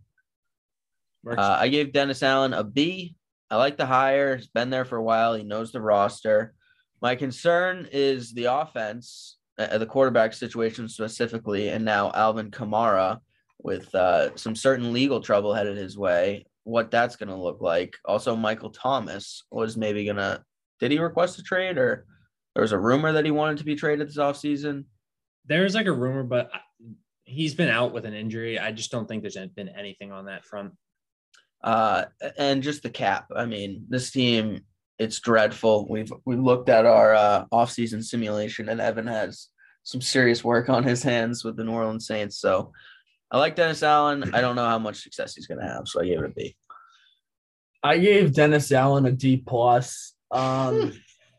[1.27, 3.15] Uh, I gave Dennis Allen a B.
[3.51, 4.37] I like the hire.
[4.37, 5.35] He's been there for a while.
[5.35, 6.55] He knows the roster.
[7.03, 13.19] My concern is the offense, uh, the quarterback situation specifically, and now Alvin Kamara
[13.63, 16.47] with uh, some certain legal trouble headed his way.
[16.65, 17.97] What that's going to look like.
[18.05, 20.43] Also, Michael Thomas was maybe going to.
[20.81, 22.07] Did he request a trade, or
[22.55, 24.85] there was a rumor that he wanted to be traded this offseason?
[25.47, 26.51] There's like a rumor, but
[27.25, 28.59] he's been out with an injury.
[28.59, 30.73] I just don't think there's been anything on that front.
[31.65, 32.05] uh,
[32.37, 33.27] and just the cap.
[33.35, 34.61] I mean, this team,
[34.99, 35.89] it's dreadful.
[35.89, 39.49] We've we've looked at our uh, offseason simulation, and Evan has
[39.83, 42.39] some serious work on his hands with the New Orleans Saints.
[42.39, 42.73] So
[43.35, 44.33] I like Dennis Allen.
[44.33, 46.29] I don't know how much success he's going to have, so I gave it a
[46.29, 46.55] B.
[47.83, 50.15] I gave Dennis Allen a D plus.
[50.31, 50.93] Um,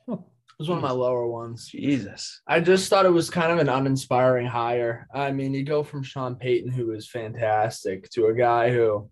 [0.06, 0.20] it
[0.60, 1.70] was one of my lower ones.
[1.70, 2.42] Jesus.
[2.46, 5.08] I just thought it was kind of an uninspiring hire.
[5.14, 9.10] I mean, you go from Sean Payton, who is fantastic, to a guy who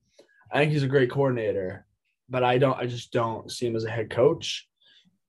[0.51, 1.85] I think he's a great coordinator,
[2.27, 2.77] but I don't.
[2.77, 4.67] I just don't see him as a head coach.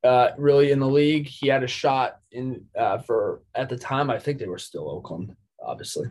[0.02, 4.10] Uh, really, in the league, he had a shot in uh, for at the time.
[4.10, 6.08] I think they were still Oakland, obviously,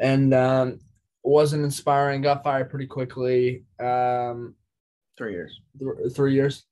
[0.00, 0.80] and um,
[1.22, 2.22] wasn't inspiring.
[2.22, 3.64] Got fired pretty quickly.
[3.80, 4.54] Um,
[5.16, 5.60] Three years.
[5.78, 6.64] th- three years.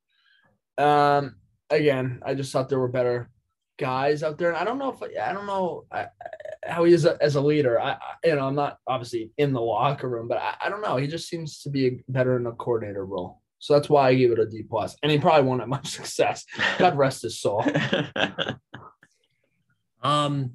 [0.78, 1.37] Um,
[1.70, 3.30] again, I just thought there were better
[3.78, 6.08] guys out there, and I don't know if I don't know I, I-
[6.64, 7.80] how he is a, as a leader.
[7.80, 10.80] I, I, you know, I'm not obviously in the locker room, but I, I don't
[10.82, 10.96] know.
[10.96, 14.14] He just seems to be a, better in a coordinator role, so that's why I
[14.14, 14.96] gave it a D plus.
[15.02, 16.44] And he probably won't have much success.
[16.78, 17.64] God rest his soul.
[20.02, 20.54] Um,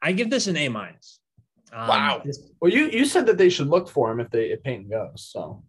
[0.00, 1.18] I give this an A minus.
[1.76, 2.22] Um, Wow.
[2.60, 5.28] Well, you you said that they should look for him if they if Payton goes.
[5.30, 5.62] So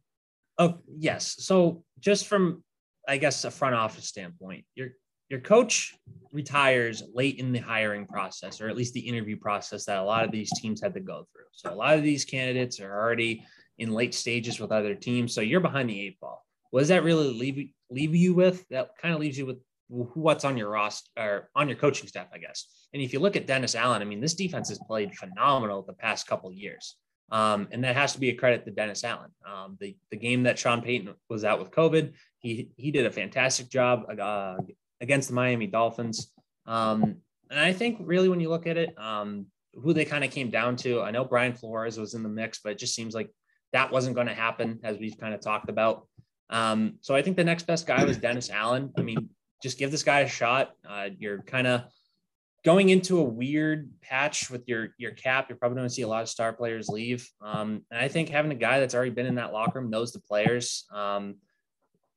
[0.58, 1.36] Oh yes.
[1.40, 2.64] So just from
[3.08, 4.90] I guess a front office standpoint, your
[5.30, 5.94] your coach
[6.32, 10.24] retires late in the hiring process, or at least the interview process that a lot
[10.24, 11.44] of these teams had to go through.
[11.52, 13.44] So a lot of these candidates are already
[13.78, 15.34] in late stages with other teams.
[15.34, 16.44] So you're behind the eight ball.
[16.72, 18.66] What does that really leave leave you with?
[18.70, 22.08] That kind of leaves you with who- what's on your roster or on your coaching
[22.08, 22.68] staff, I guess.
[22.94, 25.94] And if you look at Dennis Allen, I mean, this defense has played phenomenal the
[25.94, 26.96] past couple years.
[27.30, 29.32] Um, and that has to be a credit to Dennis Allen.
[29.46, 33.12] Um, the, the game that Sean Payton was out with COVID, he, he did a
[33.12, 34.56] fantastic job uh,
[35.02, 36.32] against the Miami Dolphins.
[36.66, 37.18] Um,
[37.50, 40.50] and I think really when you look at it, um, who they kind of came
[40.50, 43.30] down to, I know Brian Flores was in the mix, but it just seems like
[43.74, 46.08] that wasn't going to happen as we've kind of talked about.
[46.50, 48.92] Um, so I think the next best guy was Dennis Allen.
[48.98, 49.30] I mean,
[49.62, 50.72] just give this guy a shot.
[50.88, 51.84] Uh, you're kind of
[52.66, 55.48] going into a weird patch with your your cap.
[55.50, 57.30] You're probably going to see a lot of star players leave.
[57.42, 60.12] Um, and I think having a guy that's already been in that locker room, knows
[60.12, 61.36] the players, um,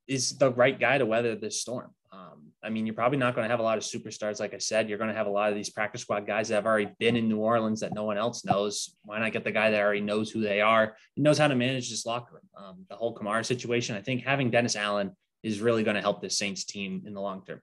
[0.08, 1.90] is the right guy to weather this storm.
[2.12, 4.40] Um, I mean, you're probably not going to have a lot of superstars.
[4.40, 6.56] Like I said, you're going to have a lot of these practice squad guys that
[6.56, 8.96] have already been in New Orleans that no one else knows.
[9.04, 11.54] Why not get the guy that already knows who they are and knows how to
[11.54, 12.64] manage this locker room?
[12.64, 16.20] Um, the whole Kamara situation, I think having Dennis Allen is really going to help
[16.20, 17.60] this Saints team in the long term.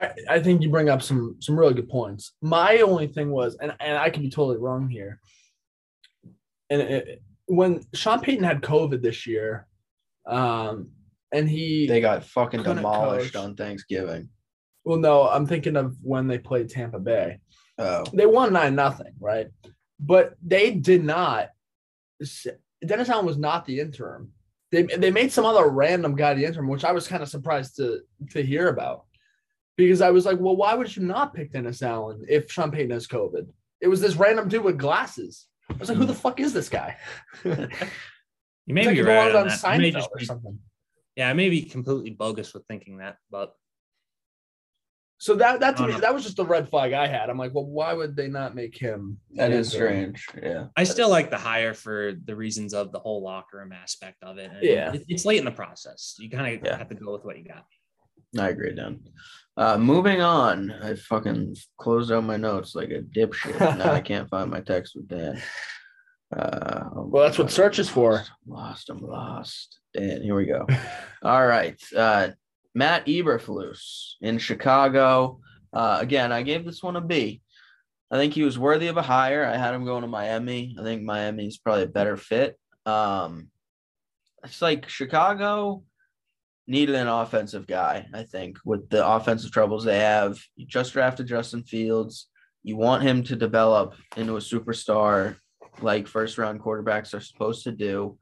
[0.00, 2.32] I, I think you bring up some some really good points.
[2.40, 5.20] My only thing was, and, and I could be totally wrong here.
[6.70, 9.66] And it, when Sean Payton had COVID this year,
[10.26, 10.90] um,
[11.32, 13.42] and he they got fucking demolished coach.
[13.42, 14.28] on Thanksgiving.
[14.84, 17.40] Well, no, I'm thinking of when they played Tampa Bay.
[17.78, 19.48] Oh, They won nine nothing, right?
[20.00, 21.50] But they did not.
[22.84, 24.32] Dennis Allen was not the interim.
[24.70, 27.76] They they made some other random guy the interim, which I was kind of surprised
[27.76, 28.00] to
[28.30, 29.04] to hear about,
[29.76, 32.90] because I was like, well, why would you not pick Dennis Allen if Sean Payton
[32.90, 33.48] has COVID?
[33.80, 35.46] It was this random dude with glasses.
[35.70, 36.20] I was like, who the hmm.
[36.20, 36.96] fuck is this guy?
[38.68, 39.80] You may like be right belongs on that.
[39.80, 40.58] Seinfeld or something.
[41.16, 43.54] yeah, I may be completely bogus with thinking that, but
[45.20, 46.00] So that that to me know.
[46.00, 47.28] that was just the red flag I had.
[47.28, 49.18] I'm like, well, why would they not make him?
[49.34, 50.26] That is the is strange.
[50.40, 50.66] Yeah.
[50.76, 54.38] I still like the hire for the reasons of the whole locker room aspect of
[54.38, 54.50] it.
[54.52, 54.92] And Yeah.
[54.92, 56.14] it- it's late in the process.
[56.20, 56.78] You kind of Yeah.
[56.78, 57.64] have to go with what you got.
[58.38, 59.00] I agree, Dan.
[59.56, 63.58] Uh, moving on, I fucking closed out my notes like a dipshit.
[63.78, 65.42] now I can't find my text with Dan.
[66.36, 68.12] Uh, oh Well, that's what God, search is for.
[68.12, 68.30] lost.
[68.46, 68.90] I'm lost.
[68.90, 69.80] I'm lost.
[69.94, 70.64] Dan, here we go.
[71.22, 71.80] All right.
[71.96, 72.28] Uh,
[72.78, 75.40] Matt Eberflus in Chicago.
[75.72, 77.42] Uh, again, I gave this one a B.
[78.08, 79.44] I think he was worthy of a hire.
[79.44, 80.76] I had him going to Miami.
[80.78, 82.56] I think Miami is probably a better fit.
[82.86, 83.48] Um,
[84.44, 85.82] it's like Chicago
[86.68, 90.38] needed an offensive guy, I think, with the offensive troubles they have.
[90.54, 92.28] You just drafted Justin Fields.
[92.62, 95.36] You want him to develop into a superstar
[95.82, 98.18] like first round quarterbacks are supposed to do.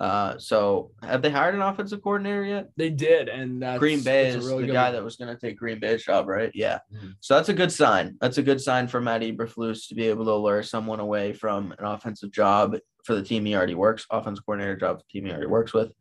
[0.00, 2.70] Uh, so have they hired an offensive coordinator yet?
[2.78, 4.92] They did, and that's, Green Bay is really the guy one.
[4.94, 6.50] that was going to take Green Bay's job, right?
[6.54, 6.78] Yeah.
[6.92, 7.16] Mhm.
[7.20, 8.16] So that's a good sign.
[8.18, 11.72] That's a good sign for Matt Eberflus to be able to lure someone away from
[11.78, 15.26] an offensive job for the team he already works, offensive coordinator job for the team
[15.26, 15.92] he already works with.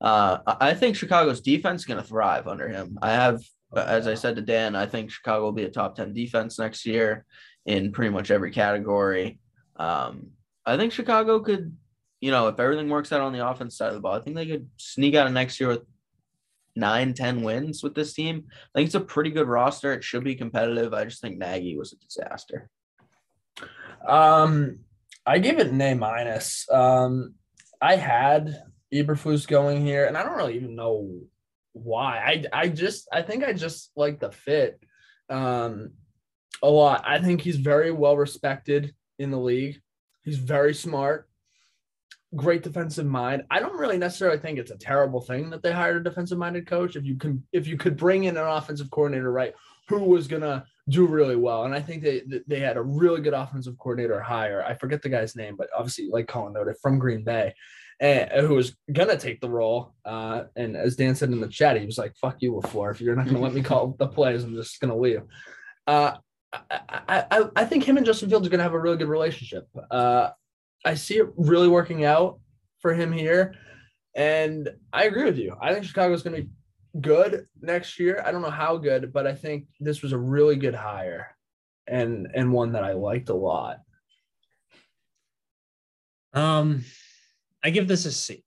[0.00, 2.96] Uh, I think Chicago's defense is going to thrive under him.
[3.02, 3.42] I have,
[3.76, 6.86] as I said to Dan, I think Chicago will be a top 10 defense next
[6.86, 7.24] year
[7.66, 9.40] in pretty much every category.
[9.76, 10.28] Um,
[10.64, 11.76] I think Chicago could,
[12.20, 14.36] you know, if everything works out on the offense side of the ball, I think
[14.36, 15.82] they could sneak out of next year with
[16.74, 18.44] nine, 10 wins with this team.
[18.50, 19.92] I think it's a pretty good roster.
[19.92, 20.94] It should be competitive.
[20.94, 22.70] I just think Nagy was a disaster.
[24.06, 24.80] Um,
[25.26, 26.66] I give it an A minus.
[26.70, 27.34] Um,
[27.80, 31.20] I had Eberflus going here, and I don't really even know
[31.72, 32.44] why.
[32.52, 34.80] I I just I think I just like the fit
[35.28, 35.90] um
[36.62, 37.04] a lot.
[37.06, 39.80] I think he's very well respected in the league.
[40.24, 41.27] He's very smart,
[42.36, 43.44] great defensive mind.
[43.50, 46.66] I don't really necessarily think it's a terrible thing that they hired a defensive minded
[46.66, 46.96] coach.
[46.96, 49.54] If you can if you could bring in an offensive coordinator, right,
[49.88, 51.64] who was gonna do really well.
[51.64, 54.62] And I think they they had a really good offensive coordinator hire.
[54.62, 57.54] I forget the guy's name, but obviously, like Colin noted, from Green Bay,
[58.00, 59.94] and who was gonna take the role.
[60.04, 62.90] Uh, and as Dan said in the chat, he was like, "Fuck you, LaFleur.
[62.90, 65.22] If you're not gonna let me call the plays, I'm just gonna leave."
[65.86, 66.16] Uh,
[66.52, 69.68] I, I, I, think him and Justin Fields are gonna have a really good relationship.
[69.90, 70.30] Uh,
[70.84, 72.38] I see it really working out
[72.80, 73.54] for him here,
[74.14, 75.56] and I agree with you.
[75.60, 76.48] I think Chicago's gonna be
[77.00, 78.22] good next year.
[78.24, 81.36] I don't know how good, but I think this was a really good hire
[81.86, 83.80] and and one that I liked a lot.
[86.34, 86.84] Um,
[87.64, 88.44] I give this a C,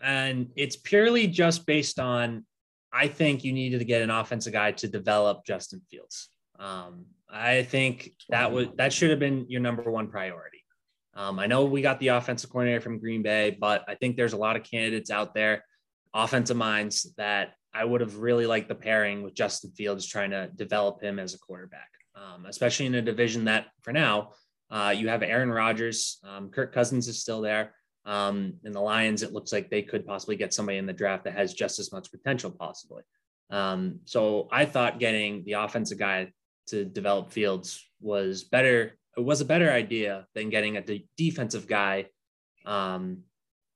[0.00, 2.44] and it's purely just based on
[2.92, 6.30] I think you needed to get an offensive guy to develop Justin Fields.
[6.58, 10.57] Um, I think that was that should have been your number one priority.
[11.18, 14.34] Um, I know we got the offensive coordinator from Green Bay, but I think there's
[14.34, 15.64] a lot of candidates out there,
[16.14, 20.48] offensive minds that I would have really liked the pairing with Justin Fields, trying to
[20.54, 24.30] develop him as a quarterback, um, especially in a division that for now
[24.70, 26.20] uh, you have Aaron Rodgers.
[26.22, 27.74] Um, Kirk Cousins is still there.
[28.06, 31.24] Um, in the Lions, it looks like they could possibly get somebody in the draft
[31.24, 33.02] that has just as much potential, possibly.
[33.50, 36.32] Um, so I thought getting the offensive guy
[36.68, 38.96] to develop Fields was better.
[39.18, 42.06] It was a better idea than getting a de- defensive guy.
[42.64, 43.24] Um,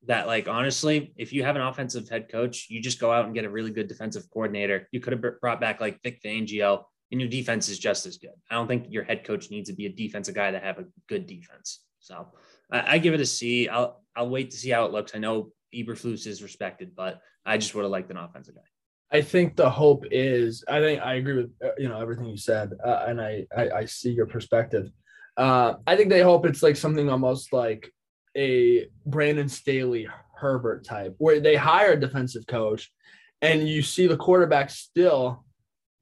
[0.07, 3.35] that, like, honestly, if you have an offensive head coach, you just go out and
[3.35, 4.89] get a really good defensive coordinator.
[4.93, 8.31] You could have brought back like Vic Fangio, and your defense is just as good.
[8.51, 10.87] I don't think your head coach needs to be a defensive guy to have a
[11.09, 11.81] good defense.
[11.99, 12.29] So
[12.71, 13.69] I, I give it a C.
[13.69, 15.13] I'll I'll wait to see how it looks.
[15.15, 18.63] I know Eberflus is respected, but I just would have liked an offensive guy.
[19.11, 20.65] I think the hope is.
[20.69, 23.71] I think I agree with uh, you know everything you said, uh, and I, I
[23.71, 24.91] I see your perspective.
[25.37, 27.91] Uh, I think they hope it's like something almost like
[28.37, 32.93] a Brandon Staley Herbert type, where they hire a defensive coach,
[33.41, 35.45] and you see the quarterback still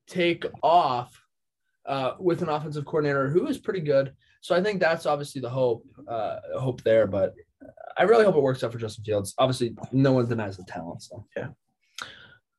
[0.06, 1.22] take off
[1.86, 4.12] uh, with an offensive coordinator who is pretty good.
[4.40, 7.34] So I think that's obviously the hope uh, hope there, but
[7.96, 9.34] I really hope it works out for Justin Fields.
[9.38, 11.02] Obviously, no one denies the talent.
[11.02, 11.24] So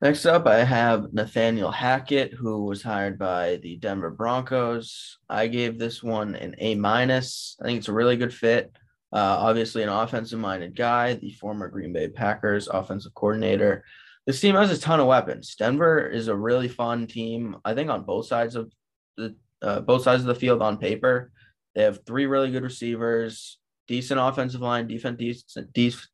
[0.02, 5.20] Next up, I have Nathaniel Hackett, who was hired by the Denver Broncos.
[5.30, 7.56] I gave this one an A minus.
[7.62, 8.76] I think it's a really good fit.
[9.14, 13.84] Uh, obviously, an offensive minded guy, the former Green Bay Packers offensive coordinator.
[14.26, 15.54] this team has a ton of weapons.
[15.56, 17.58] Denver is a really fun team.
[17.64, 18.72] I think on both sides of
[19.18, 21.32] the uh, both sides of the field on paper,
[21.76, 26.10] they have three really good receivers, decent offensive line, defense, decent, decent,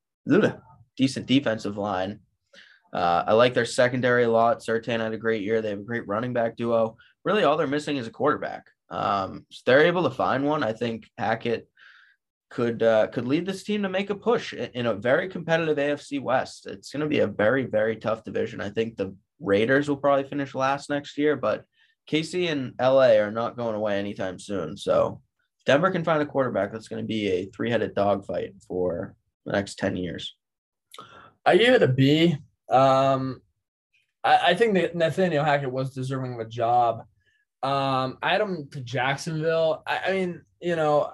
[0.98, 2.20] decent defensive line.
[2.98, 4.62] Uh, I like their secondary a lot.
[4.62, 5.62] Surtain had a great year.
[5.62, 6.98] They have a great running back duo.
[7.24, 8.66] Really, all they're missing is a quarterback.
[8.90, 10.64] Um, so they're able to find one.
[10.64, 11.70] I think Hackett
[12.50, 16.20] could uh, could lead this team to make a push in a very competitive AFC
[16.20, 16.66] West.
[16.66, 18.62] It's going to be a very very tough division.
[18.62, 21.66] I think the Raiders will probably finish last next year, but
[22.10, 24.76] KC and LA are not going away anytime soon.
[24.76, 25.22] So
[25.68, 29.14] Denver can find a quarterback that's going to be a three headed dogfight for
[29.46, 30.36] the next ten years.
[31.46, 32.38] I give it a B.
[32.70, 33.42] Um,
[34.24, 37.04] I, I think that Nathaniel Hackett was deserving of a job.
[37.64, 39.84] Um, I had him to Jacksonville.
[39.88, 41.12] I, I mean, you know,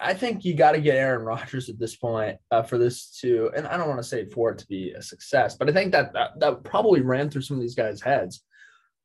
[0.00, 3.50] I think you got to get Aaron Rodgers at this point uh, for this to,
[3.56, 5.92] and I don't want to say for it to be a success, but I think
[5.92, 8.42] that that, that probably ran through some of these guys' heads.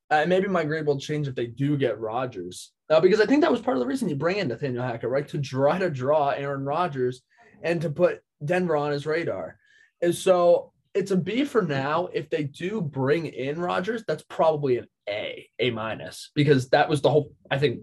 [0.09, 3.41] Uh, maybe my grade will change if they do get Rodgers, uh, because I think
[3.41, 5.27] that was part of the reason you bring in Nathaniel Hackett, right?
[5.29, 7.21] To try to draw Aaron Rodgers
[7.63, 9.57] and to put Denver on his radar.
[10.01, 12.07] And so it's a B for now.
[12.13, 17.01] If they do bring in Rodgers, that's probably an A, A minus, because that was
[17.01, 17.81] the whole, I think,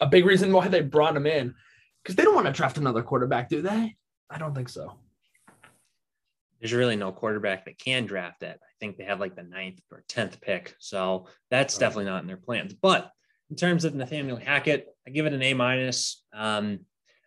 [0.00, 1.54] a big reason why they brought him in
[2.02, 3.96] because they don't want to draft another quarterback, do they?
[4.30, 4.94] I don't think so.
[6.60, 8.58] There's really no quarterback that can draft it.
[8.60, 11.80] I think they have like the ninth or tenth pick, so that's right.
[11.80, 12.74] definitely not in their plans.
[12.74, 13.10] But
[13.50, 16.24] in terms of Nathaniel Hackett, I give it an A minus.
[16.32, 16.80] Um,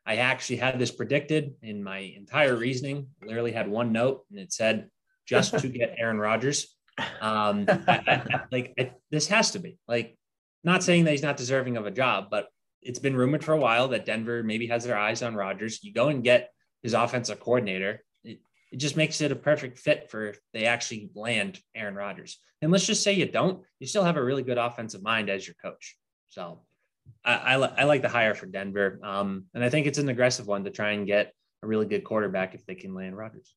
[0.05, 3.07] I actually had this predicted in my entire reasoning.
[3.23, 4.89] Literally had one note, and it said
[5.31, 6.75] just to get Aaron Rodgers.
[7.21, 10.17] Um, I, I, like I, this has to be like
[10.63, 12.47] not saying that he's not deserving of a job, but
[12.81, 15.83] it's been rumored for a while that Denver maybe has their eyes on Rodgers.
[15.83, 16.51] You go and get
[16.83, 18.03] his offensive coordinator.
[18.23, 22.37] It, it just makes it a perfect fit for they actually land Aaron Rodgers.
[22.61, 25.47] And let's just say you don't, you still have a really good offensive mind as
[25.47, 25.95] your coach.
[26.29, 26.61] So
[27.23, 28.99] I, I, I like the hire for Denver.
[29.01, 32.03] Um, and I think it's an aggressive one to try and get a really good
[32.03, 33.55] quarterback if they can land Rodgers.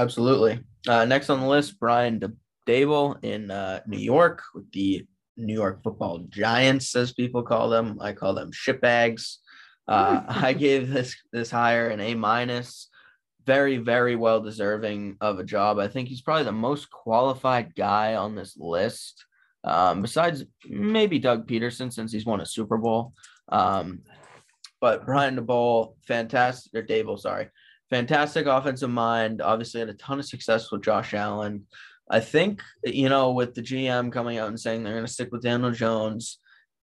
[0.00, 0.60] Absolutely.
[0.88, 5.82] Uh, next on the list, Brian Daboll in uh, New York with the New York
[5.82, 7.98] Football Giants, as people call them.
[8.00, 9.36] I call them shitbags.
[9.86, 12.88] Uh, I gave this this hire an A minus.
[13.44, 15.78] Very, very well deserving of a job.
[15.78, 19.26] I think he's probably the most qualified guy on this list,
[19.64, 23.12] um, besides maybe Doug Pederson since he's won a Super Bowl.
[23.50, 24.00] Um,
[24.80, 27.48] but Brian Daboll, fantastic, or Daboll, sorry,
[27.90, 29.42] fantastic offensive mind.
[29.42, 31.66] Obviously, had a ton of success with Josh Allen.
[32.10, 35.30] I think, you know, with the GM coming out and saying they're going to stick
[35.30, 36.38] with Daniel Jones,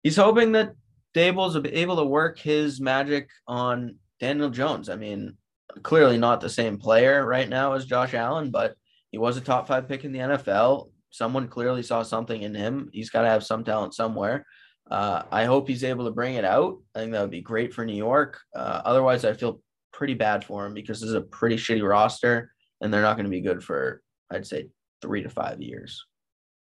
[0.01, 0.73] he's hoping that
[1.15, 4.89] Daboll's able to work his magic on Daniel Jones.
[4.89, 5.37] I mean,
[5.81, 8.75] clearly not the same player right now as Josh Allen, but
[9.11, 10.89] he was a top five pick in the NFL.
[11.09, 12.89] Someone clearly saw something in him.
[12.91, 14.45] He's got to have some talent somewhere.
[14.89, 16.79] Uh, I hope he's able to bring it out.
[16.93, 18.41] I think that would be great for New York.
[18.53, 19.61] Uh, otherwise, I feel
[19.93, 23.25] pretty bad for him because this is a pretty shitty roster, and they're not going
[23.25, 24.67] to be good for, I'd say,
[25.01, 26.05] three to five years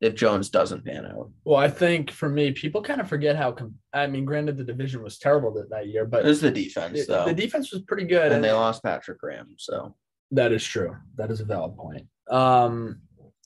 [0.01, 1.31] if Jones doesn't pan out.
[1.45, 3.53] Well, I think for me, people kind of forget how.
[3.53, 6.51] Com- I mean, granted, the division was terrible that, that year, but it was the
[6.51, 7.01] defense.
[7.01, 7.25] It, though.
[7.25, 9.55] The defense was pretty good, and, and they lost Patrick Graham.
[9.59, 9.97] So
[10.31, 10.97] that is true.
[11.17, 12.07] That is a valid point.
[12.31, 13.01] Um,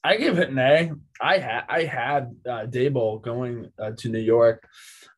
[0.04, 0.90] I give it an A.
[1.20, 4.66] I had I had uh, Daboll going uh, to New York.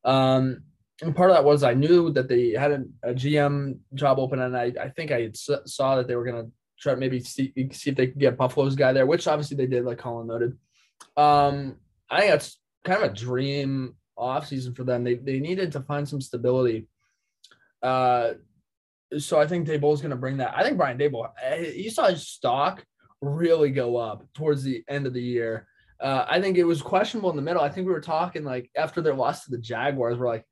[0.04, 0.62] Um,
[1.02, 4.40] and part of that was I knew that they had a, a GM job open,
[4.40, 7.52] and I, I think I saw that they were going to try to maybe see,
[7.72, 10.56] see if they could get Buffalo's guy there, which obviously they did, like Colin noted.
[11.16, 11.76] Um,
[12.10, 15.02] I think that's kind of a dream offseason for them.
[15.02, 16.86] They they needed to find some stability.
[17.82, 18.34] Uh,
[19.18, 20.54] so I think Daboll is going to bring that.
[20.56, 22.84] I think Brian Daboll, eh, you saw his stock
[23.20, 25.66] really go up towards the end of the year.
[26.00, 27.62] Uh, I think it was questionable in the middle.
[27.62, 30.44] I think we were talking like after their loss to the Jaguars, we're like,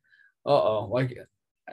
[0.45, 1.16] oh, like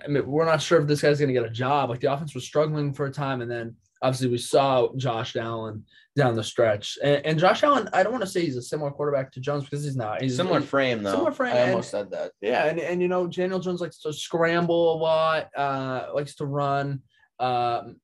[0.03, 1.89] I mean, we're not sure if this guy's going to get a job.
[1.89, 5.83] Like the offense was struggling for a time, and then obviously we saw Josh Allen
[6.15, 6.97] down the stretch.
[7.03, 9.63] And, and, Josh Allen, I don't want to say he's a similar quarterback to Jones
[9.63, 10.21] because he's not.
[10.21, 11.11] He's similar frame though.
[11.11, 11.55] Similar frame.
[11.55, 12.31] I almost and, said that.
[12.41, 16.45] Yeah, and, and you know, Daniel Jones likes to scramble a lot, uh, likes to
[16.45, 17.01] run.
[17.39, 17.97] Um,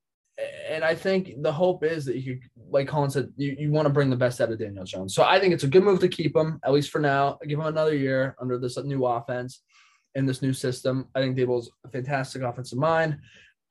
[0.70, 3.86] and I think the hope is that you could, like Colin said, you, you want
[3.86, 5.16] to bring the best out of Daniel Jones.
[5.16, 7.38] So I think it's a good move to keep him, at least for now.
[7.48, 9.62] Give him another year under this new offense
[10.16, 11.08] in this new system.
[11.14, 13.20] I think Daboll's a fantastic offensive mind.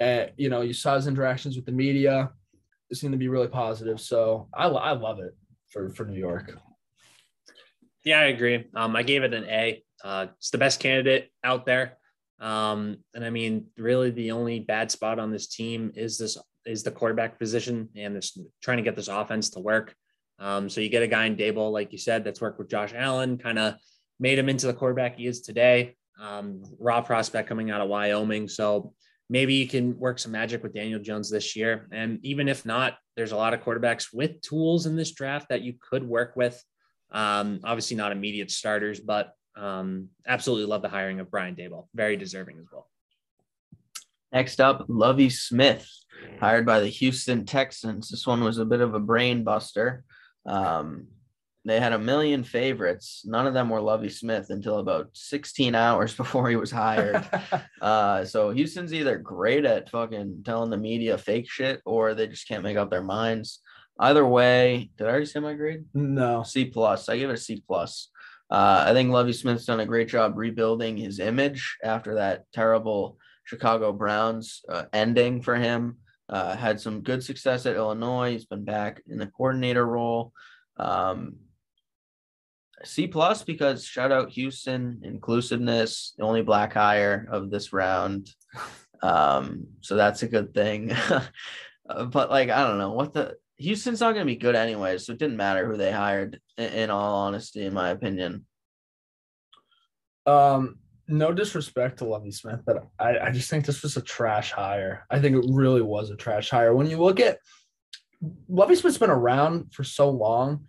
[0.00, 2.30] Uh, you know, you saw his interactions with the media
[2.94, 4.00] seem to be really positive.
[4.00, 5.36] So I, I love it
[5.70, 6.56] for, for New York.
[8.04, 8.66] Yeah, I agree.
[8.74, 9.82] Um, I gave it an A.
[10.02, 11.96] Uh, it's the best candidate out there.
[12.38, 16.36] Um, and I mean, really, the only bad spot on this team is this
[16.66, 19.94] is the quarterback position and this trying to get this offense to work.
[20.38, 22.92] Um, so you get a guy in Dable, like you said, that's worked with Josh
[22.94, 23.74] Allen, kind of
[24.18, 25.96] made him into the quarterback he is today.
[26.20, 28.48] Um, raw prospect coming out of Wyoming.
[28.48, 28.92] So
[29.28, 31.88] maybe you can work some magic with Daniel Jones this year.
[31.92, 35.62] And even if not, there's a lot of quarterbacks with tools in this draft that
[35.62, 36.62] you could work with.
[37.10, 41.86] Um, obviously, not immediate starters, but um, absolutely love the hiring of Brian Daboll.
[41.94, 42.88] Very deserving as well.
[44.32, 45.88] Next up, Lovie Smith,
[46.40, 48.08] hired by the Houston Texans.
[48.08, 50.02] This one was a bit of a brain buster.
[50.44, 51.06] Um,
[51.64, 53.22] they had a million favorites.
[53.24, 57.26] None of them were Lovie Smith until about 16 hours before he was hired.
[57.80, 62.46] uh, so Houston's either great at fucking telling the media fake shit or they just
[62.46, 63.60] can't make up their minds.
[63.98, 65.84] Either way, did I already say my grade?
[65.94, 66.42] no.
[66.42, 67.08] C plus.
[67.08, 68.10] I give it a C plus.
[68.50, 73.18] Uh, I think Lovie Smith's done a great job rebuilding his image after that terrible
[73.44, 75.96] Chicago Browns uh, ending for him.
[76.28, 78.32] Uh, had some good success at Illinois.
[78.32, 80.32] He's been back in the coordinator role.
[80.78, 81.36] Um,
[82.82, 88.28] C plus because shout out Houston inclusiveness, the only black hire of this round.
[89.02, 90.92] Um, so that's a good thing.
[91.86, 94.96] Uh, but like I don't know what the Houston's not going to be good anyway,
[94.96, 96.40] so it didn't matter who they hired.
[96.56, 98.46] In, in all honesty, in my opinion,
[100.24, 104.50] Um, no disrespect to Lovie Smith, but I, I just think this was a trash
[104.50, 105.04] hire.
[105.10, 106.74] I think it really was a trash hire.
[106.74, 107.38] When you look at
[108.48, 110.64] Lovie Smith's been around for so long,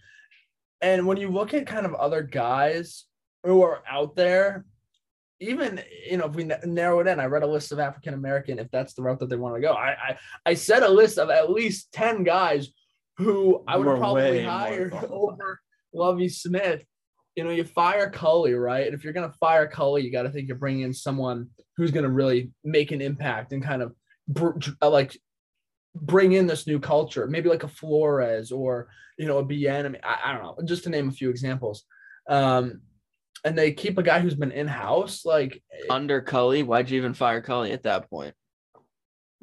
[0.81, 3.05] and when you look at kind of other guys
[3.43, 4.65] who are out there,
[5.39, 8.59] even you know if we narrow it in, I read a list of African American.
[8.59, 11.17] If that's the route that they want to go, I, I I said a list
[11.17, 12.69] of at least ten guys
[13.17, 15.59] who I would Were probably more over
[15.93, 16.83] Lovie Smith
[17.35, 18.85] you know, you fire Culley, right?
[18.85, 21.49] And if you're going to fire Culley, you got to think you're bringing in someone
[21.75, 23.93] who's going to really make an impact and kind of
[24.81, 25.17] like
[25.95, 28.87] bring in this new culture, maybe like a Flores or,
[29.17, 29.85] you know, a BN.
[29.85, 31.83] I mean, I, I don't know, just to name a few examples.
[32.29, 32.81] Um,
[33.43, 37.13] and they keep a guy who's been in house, like, under Culley, why'd you even
[37.13, 38.33] fire Culley at that point?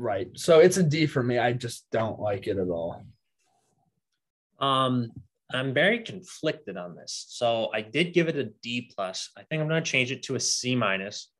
[0.02, 0.28] right.
[0.34, 1.38] So it's a D for me.
[1.38, 3.02] I just don't like it at all.
[4.58, 5.12] Um,
[5.52, 7.26] I'm very conflicted on this.
[7.28, 9.30] So I did give it a D plus.
[9.36, 11.30] I think I'm going to change it to a C minus.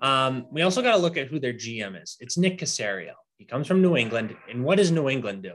[0.00, 2.16] Um, we also got to look at who their GM is.
[2.20, 3.12] It's Nick Caserio.
[3.38, 4.36] He comes from New England.
[4.50, 5.54] And what does New England do?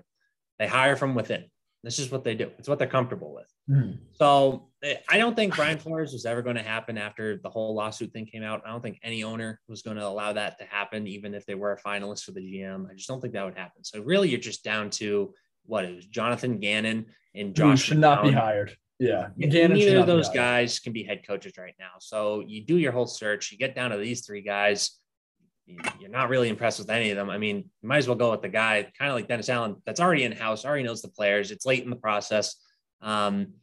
[0.57, 1.45] They hire from within.
[1.83, 2.49] This is what they do.
[2.57, 3.51] It's what they're comfortable with.
[3.67, 3.91] Hmm.
[4.13, 7.75] So eh, I don't think Brian Flores was ever going to happen after the whole
[7.75, 8.61] lawsuit thing came out.
[8.65, 11.55] I don't think any owner was going to allow that to happen, even if they
[11.55, 12.89] were a finalist for the GM.
[12.89, 13.83] I just don't think that would happen.
[13.83, 15.33] So really, you're just down to
[15.65, 18.77] what it was Jonathan Gannon and Who Josh should not be hired.
[18.99, 19.29] Yeah.
[19.35, 21.91] Yeah, Gannon Neither of those guys can be head coaches right now.
[21.99, 24.91] So you do your whole search, you get down to these three guys.
[25.65, 27.29] You- You're not really impressed with any of them.
[27.29, 29.77] I mean, you might as well go with the guy, kind of like Dennis Allen,
[29.85, 31.51] that's already in house, already knows the players.
[31.51, 32.55] It's late in the process.
[33.01, 33.53] Um,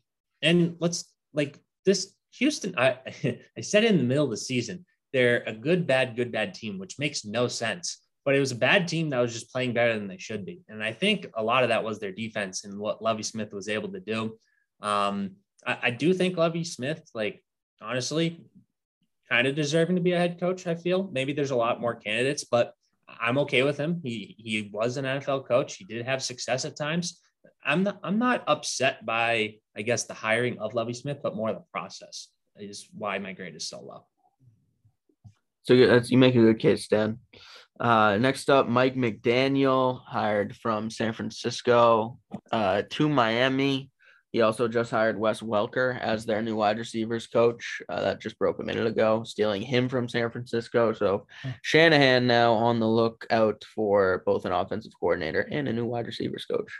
[0.42, 2.74] and let's like this Houston.
[2.78, 2.98] I
[3.57, 6.78] I said in the middle of the season, they're a good, bad, good, bad team,
[6.78, 7.98] which makes no sense.
[8.24, 10.61] But it was a bad team that was just playing better than they should be.
[10.68, 13.68] And I think a lot of that was their defense and what Lovie Smith was
[13.68, 14.38] able to do.
[14.82, 15.32] Um,
[15.66, 17.42] I, I do think Lovie Smith, like
[17.80, 18.44] honestly,
[19.31, 20.66] kind of deserving to be a head coach.
[20.66, 22.74] I feel maybe there's a lot more candidates, but
[23.09, 24.01] I'm okay with him.
[24.03, 25.76] He he was an NFL coach.
[25.76, 27.20] He did have success at times.
[27.64, 31.53] I'm not I'm not upset by I guess the hiring of Lovie Smith, but more
[31.53, 32.28] the process
[32.59, 34.05] is why my grade is so low.
[35.62, 37.18] So you make a good case, Dan.
[37.78, 42.18] Uh, next up, Mike McDaniel, hired from San Francisco
[42.51, 43.91] uh, to Miami.
[44.33, 47.83] He also just hired Wes Welker as their new wide receivers coach.
[47.89, 50.93] Uh, that just broke a minute ago, stealing him from San Francisco.
[50.93, 51.26] So
[51.62, 56.45] Shanahan now on the lookout for both an offensive coordinator and a new wide receivers
[56.45, 56.72] coach.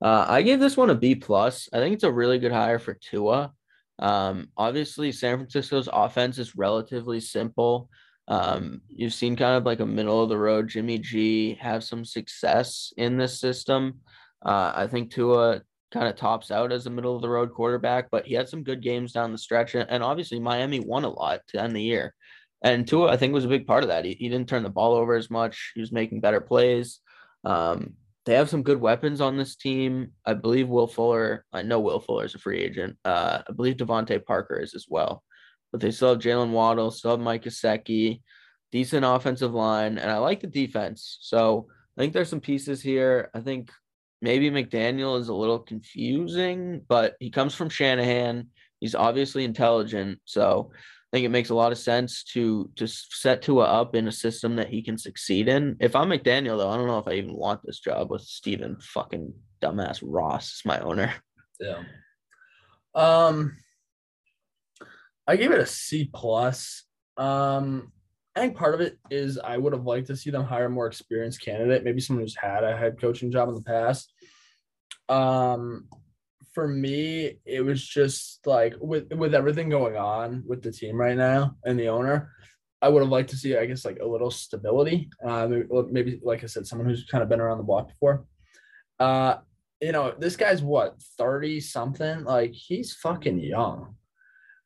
[0.00, 1.68] Uh, I gave this one a B plus.
[1.72, 3.52] I think it's a really good hire for Tua.
[3.98, 7.90] Um, obviously, San Francisco's offense is relatively simple.
[8.26, 12.04] Um, you've seen kind of like a middle of the road Jimmy G have some
[12.04, 14.00] success in this system.
[14.44, 15.60] Uh, I think Tua
[15.94, 18.62] kind of tops out as a middle of the road quarterback, but he had some
[18.62, 19.74] good games down the stretch.
[19.74, 22.14] And, obviously, Miami won a lot to end the year.
[22.62, 24.04] And Tua, I think, was a big part of that.
[24.04, 27.00] He, he didn't turn the ball over as much, he was making better plays.
[27.44, 27.94] Um,
[28.26, 30.12] they have some good weapons on this team.
[30.26, 32.96] I believe Will Fuller, I know Will Fuller is a free agent.
[33.04, 35.22] Uh, I believe DeVante Parker is as well
[35.74, 38.22] but they still have Jaylen Waddle, still have Mike Gesicki,
[38.70, 41.18] decent offensive line, and I like the defense.
[41.20, 41.66] So
[41.98, 43.28] I think there's some pieces here.
[43.34, 43.72] I think
[44.20, 48.48] maybe McDaniel is a little confusing, but he comes from Shanahan.
[48.80, 53.40] He's obviously intelligent, so I think it makes a lot of sense to to set
[53.40, 55.76] Tua up in a system that he can succeed in.
[55.80, 58.76] If I'm McDaniel, though, I don't know if I even want this job with Stephen
[58.80, 61.14] fucking dumbass Ross as my owner.
[61.60, 61.82] Yeah.
[62.94, 63.56] Um,
[65.26, 66.82] I gave it a C plus.
[67.16, 67.92] Um,
[68.36, 70.70] I think part of it is I would have liked to see them hire a
[70.70, 74.12] more experienced candidate, maybe someone who's had a head coaching job in the past.
[75.08, 75.86] Um,
[76.52, 81.16] for me, it was just like with with everything going on with the team right
[81.16, 82.30] now and the owner,
[82.82, 85.10] I would have liked to see, I guess, like a little stability.
[85.24, 88.24] Uh, maybe, maybe like I said, someone who's kind of been around the block before.
[89.00, 89.36] Uh,
[89.80, 92.24] you know, this guy's what thirty something.
[92.24, 93.96] Like he's fucking young.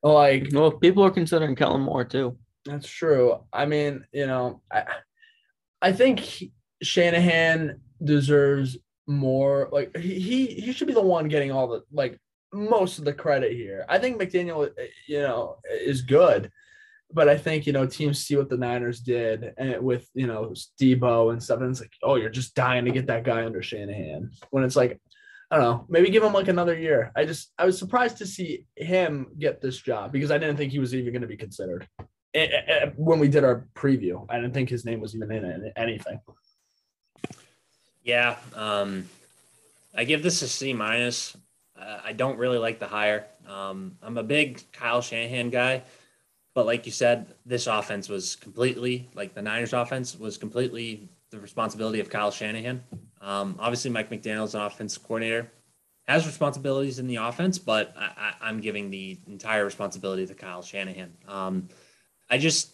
[0.03, 2.39] Like, Well, people are considering Kellen Moore too.
[2.69, 3.39] That's true.
[3.51, 4.85] I mean, you know, I,
[5.81, 6.21] I think
[6.83, 9.71] Shanahan deserves more.
[9.73, 12.19] Like he, he should be the one getting all the like
[12.53, 13.87] most of the credit here.
[13.89, 16.51] I think McDaniel, uh, you know, is good,
[17.11, 20.53] but I think you know teams see what the Niners did and with you know
[20.81, 23.63] Deebo and stuff, and it's like, oh, you're just dying to get that guy under
[23.63, 24.31] Shanahan.
[24.51, 25.01] When it's like,
[25.51, 27.13] I don't know, maybe give him like another year.
[27.17, 30.71] I just I was surprised to see him get this job because I didn't think
[30.71, 31.89] he was even going to be considered
[32.35, 34.25] Eh, eh, eh, when we did our preview.
[34.29, 36.21] I didn't think his name was even in it, anything.
[38.03, 39.09] Yeah, um,
[39.95, 41.37] I give this a C minus.
[41.81, 43.27] I don't really like the hire.
[43.47, 45.83] Um, I'm a big Kyle Shanahan guy,
[46.53, 51.39] but like you said, this offense was completely like the Niners' offense was completely the
[51.39, 52.83] responsibility of Kyle Shanahan.
[53.21, 55.51] Um, obviously, Mike McDaniel's an offensive coordinator,
[56.09, 61.13] has responsibilities in the offense, but I, I'm giving the entire responsibility to Kyle Shanahan.
[61.29, 61.69] Um,
[62.31, 62.73] I just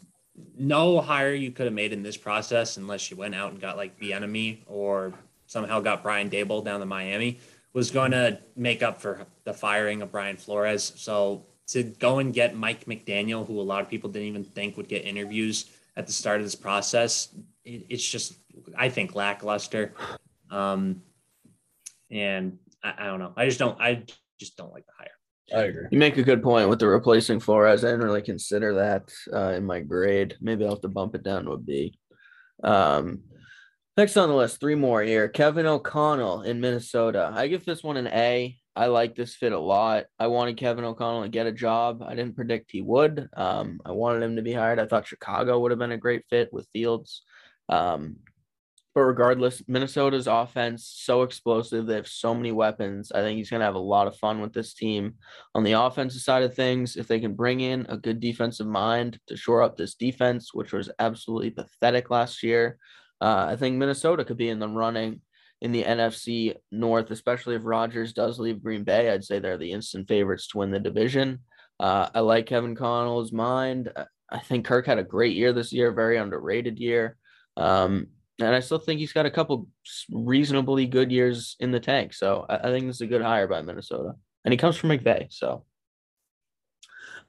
[0.59, 3.77] no hire you could have made in this process unless you went out and got
[3.77, 5.13] like the enemy or
[5.47, 7.39] somehow got Brian Daboll down to Miami
[7.73, 10.93] was going to make up for the firing of Brian Flores.
[10.97, 14.77] So to go and get Mike McDaniel, who a lot of people didn't even think
[14.77, 17.29] would get interviews at the start of this process,
[17.65, 18.35] it, it's just
[18.77, 19.93] I think lackluster.
[20.51, 21.03] Um,
[22.11, 23.33] and I, I don't know.
[23.37, 23.81] I just don't.
[23.81, 24.05] I
[24.39, 25.14] just don't like the hire.
[25.53, 25.87] I agree.
[25.91, 27.85] You make a good point with the replacing Flores.
[27.85, 30.37] I didn't really consider that uh, in my grade.
[30.41, 31.99] Maybe I'll have to bump it down to a B.
[32.63, 33.23] Um,
[33.97, 35.29] next on the list, three more here.
[35.29, 37.31] Kevin O'Connell in Minnesota.
[37.35, 38.59] I give this one an A.
[38.77, 40.07] I like this fit a lot.
[40.19, 42.03] I wanted Kevin O'Connell to get a job.
[42.03, 43.29] I didn't predict he would.
[43.37, 44.81] Um, I wanted him to be hired.
[44.81, 47.23] I thought Chicago would have been a great fit with Fields.
[47.69, 48.17] Um,
[48.95, 51.87] but regardless, Minnesota's offense so explosive.
[51.87, 53.11] They have so many weapons.
[53.13, 55.15] I think he's going to have a lot of fun with this team.
[55.55, 59.19] On the offensive side of things, if they can bring in a good defensive mind
[59.27, 62.79] to shore up this defense, which was absolutely pathetic last year,
[63.21, 65.21] uh, I think Minnesota could be in the running
[65.61, 69.11] in the NFC North, especially if Rodgers does leave Green Bay.
[69.11, 71.41] I'd say they're the instant favorites to win the division.
[71.81, 73.91] Uh, I like Kevin Connell's mind.
[74.31, 77.17] I think Kirk had a great year this year, very underrated year.
[77.57, 78.09] Um,
[78.41, 79.69] and I still think he's got a couple
[80.11, 82.13] reasonably good years in the tank.
[82.15, 84.15] So I, I think this is a good hire by Minnesota.
[84.45, 85.33] And he comes from McVay.
[85.33, 85.65] So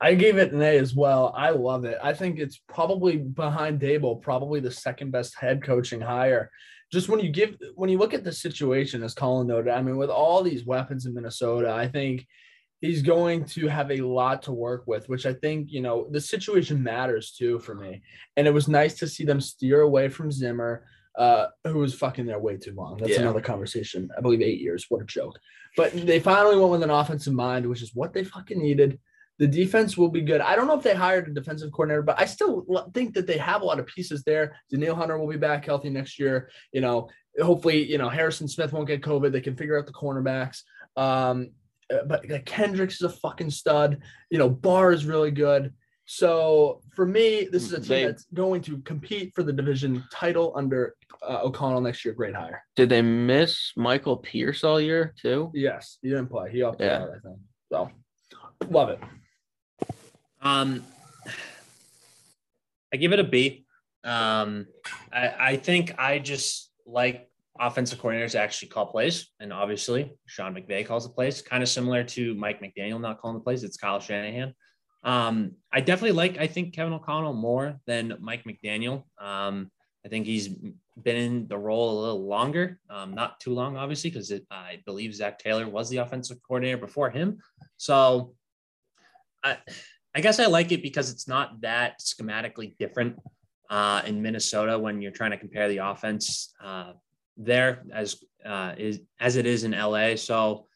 [0.02, 1.34] I gave it an A as well.
[1.38, 1.98] I love it.
[2.04, 6.52] I think it's probably behind Daboll, probably the second best head coaching hire.
[6.92, 9.98] Just when you give when you look at the situation, as Colin noted, I mean,
[9.98, 12.28] with all these weapons in Minnesota, I think
[12.82, 16.22] he's going to have a lot to work with, which I think, you know, the
[16.22, 18.04] situation matters too for me.
[18.38, 20.86] And it was nice to see them steer away from Zimmer,
[21.18, 22.98] uh, who was fucking there way too long.
[22.98, 23.22] That's Yeah.
[23.22, 24.10] another conversation.
[24.18, 24.86] I believe eight years.
[24.90, 25.40] What a joke.
[25.78, 29.00] But they finally went with an offensive mind, which is what they fucking needed.
[29.38, 30.40] The defense will be good.
[30.40, 33.38] I don't know if they hired a defensive coordinator, but I still think that they
[33.38, 34.56] have a lot of pieces there.
[34.72, 36.50] Danielle Hunter will be back healthy next year.
[36.72, 37.10] You know,
[37.42, 39.34] hopefully, you know, Harrison Smith won't get COVID.
[39.34, 40.62] They can figure out the cornerbacks.
[40.96, 41.52] Um,
[41.94, 44.02] uh, but like, Kendricks is a fucking stud.
[44.30, 45.74] You know, Barr is really good.
[46.08, 50.04] So for me, this is a team They- that's going to compete for the division
[50.12, 52.14] title under uh, O'Connell next year.
[52.14, 52.64] Great hire.
[52.76, 55.52] did they miss Michael Pierce all year too?
[55.54, 56.52] Yes, he didn't play.
[56.52, 57.02] He opted Yeah.
[57.04, 57.40] out, I think.
[57.72, 57.90] So
[58.70, 59.00] love it.
[60.42, 60.84] Um,
[62.94, 63.66] I give it a B.
[64.04, 64.68] Um,
[65.12, 67.28] I, I think I just like
[67.60, 71.70] offensive coordinators to actually call plays, and obviously Sean McVay calls the plays, kind of
[71.70, 73.64] similar to Mike McDaniel not calling the plays.
[73.64, 74.54] It's Kyle Shanahan.
[75.06, 79.04] Um, I definitely like I think Kevin O'Connell more than Mike McDaniel.
[79.20, 79.72] Um,
[80.04, 80.50] I think he's
[81.02, 85.14] been in the role a little longer, um, not too long, obviously, because I believe
[85.14, 87.40] Zac Taylor was the offensive coordinator before him.
[87.78, 88.34] So
[89.44, 89.58] I,
[90.14, 93.18] I guess I like it because it's not that schematically different
[93.70, 96.94] uh, in Minnesota when you're trying to compare the offense uh,
[97.38, 100.16] there as uh, is as it is in LA.
[100.16, 100.68] So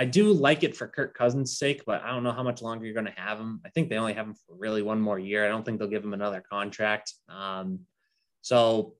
[0.00, 2.86] I do like it for Kirk Cousins' sake, but I don't know how much longer
[2.86, 3.60] you're going to have him.
[3.66, 5.44] I think they only have him for really one more year.
[5.44, 7.12] I don't think they'll give him another contract.
[7.28, 7.80] Um,
[8.40, 8.94] so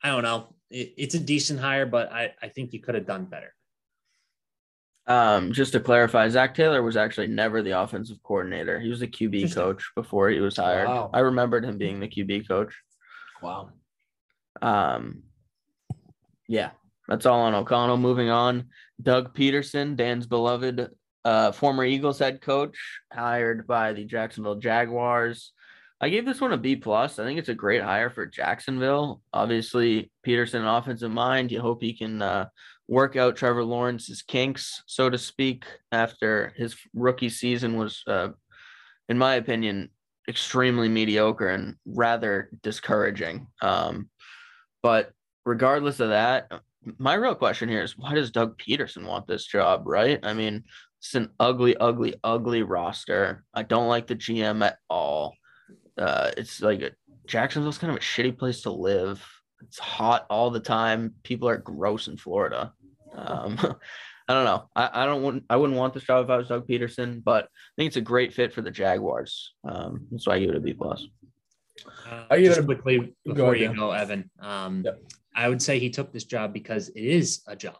[0.00, 0.54] I don't know.
[0.70, 3.52] It, it's a decent hire, but I, I think you could have done better.
[5.08, 8.78] Um, just to clarify, Zac Taylor was actually never the offensive coordinator.
[8.78, 10.86] He was the QB coach before he was hired.
[10.86, 11.10] Wow.
[11.12, 12.72] I remembered him being the QB coach.
[13.42, 13.70] Wow.
[14.62, 15.24] Um,
[16.46, 16.70] yeah,
[17.08, 17.96] that's all on O'Connell.
[17.96, 18.66] Moving on,
[19.02, 20.90] Doug Pederson, Dan's beloved
[21.24, 22.76] uh, former Eagles head coach,
[23.12, 25.52] hired by the Jacksonville Jaguars.
[26.00, 27.18] I gave this one a B plus.
[27.18, 29.20] I think it's a great hire for Jacksonville.
[29.32, 31.50] Obviously, Pederson, offensive mind.
[31.50, 32.46] You hope he can uh,
[32.86, 38.28] work out Trevor Lawrence's kinks, so to speak, after his rookie season was, uh,
[39.08, 39.90] in my opinion,
[40.28, 43.48] extremely mediocre and rather discouraging.
[43.60, 44.08] Um,
[44.82, 45.10] but
[45.44, 46.52] regardless of that,
[46.98, 50.18] my real question here is why does Doug Pederson want this job, right?
[50.22, 50.64] I mean,
[51.00, 53.44] it's an ugly, ugly, ugly roster.
[53.54, 55.34] I don't like the GM at all.
[55.96, 56.90] Uh, it's like a,
[57.26, 59.24] Jacksonville's kind of a shitty place to live.
[59.62, 61.14] It's hot all the time.
[61.24, 62.72] People are gross in Florida.
[63.14, 63.58] Um,
[64.30, 64.68] I don't know.
[64.76, 67.44] I, I don't want I wouldn't want this job if I was Doug Pederson, but
[67.44, 69.54] I think it's a great fit for the Jaguars.
[69.66, 71.06] Um, that's why I give it a B plus.
[72.10, 74.30] Uh, I give just it a- quickly before ahead, you go, Evan.
[74.40, 75.00] Um, Yep.
[75.38, 77.76] I would say he took this job because it is a job.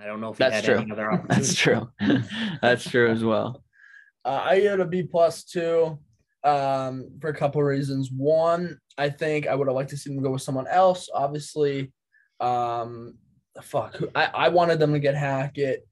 [0.00, 0.78] I don't know if he That's had true.
[0.78, 1.34] any other opportunity.
[1.40, 1.88] That's true.
[2.62, 3.62] That's true as well.
[4.24, 6.00] Uh, I give it a B plus two
[6.42, 8.10] um, for a couple of reasons.
[8.10, 11.08] One, I think I would have liked to see them go with someone else.
[11.14, 11.92] Obviously,
[12.40, 13.14] um,
[13.62, 15.86] fuck, I, I wanted them to get Hackett.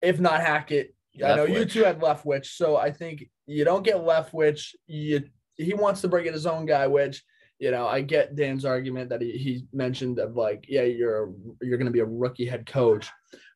[0.00, 1.72] If not Hackett, I know you Leftwich.
[1.72, 4.74] two had Leftwich, so I think you don't get Leftwich.
[4.86, 5.24] You
[5.56, 7.22] he wants to bring in his own guy, which
[7.58, 11.78] you know I get Dan's argument that he, he mentioned of like, yeah, you're you're
[11.78, 13.08] going to be a rookie head coach,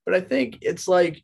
[0.04, 1.22] but I think it's like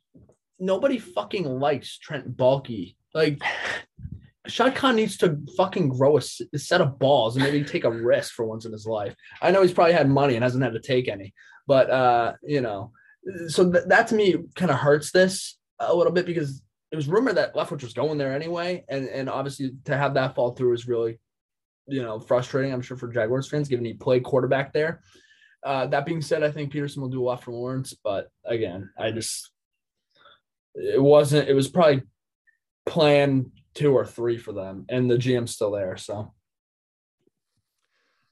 [0.58, 2.94] nobody fucking likes Trent Baalke.
[3.14, 3.40] Like
[4.46, 8.34] Shad Khan needs to fucking grow a set of balls and maybe take a risk
[8.34, 9.14] for once in his life.
[9.42, 11.34] I know he's probably had money and hasn't had to take any,
[11.66, 12.92] but uh, you know,
[13.48, 17.08] so th- that to me kind of hurts this a little bit because it was
[17.08, 20.74] rumored that Leftwich was going there anyway, and and obviously to have that fall through
[20.74, 21.18] is really,
[21.88, 22.72] you know, frustrating.
[22.72, 25.02] I'm sure for Jaguars fans, given he played quarterback there.
[25.64, 28.90] Uh, that being said, I think Pederson will do a lot for Lawrence, but again,
[28.96, 29.50] I just
[30.74, 31.48] it wasn't.
[31.48, 32.02] It was probably
[32.86, 35.96] plan two or three for them, and the GM's still there.
[35.96, 36.32] So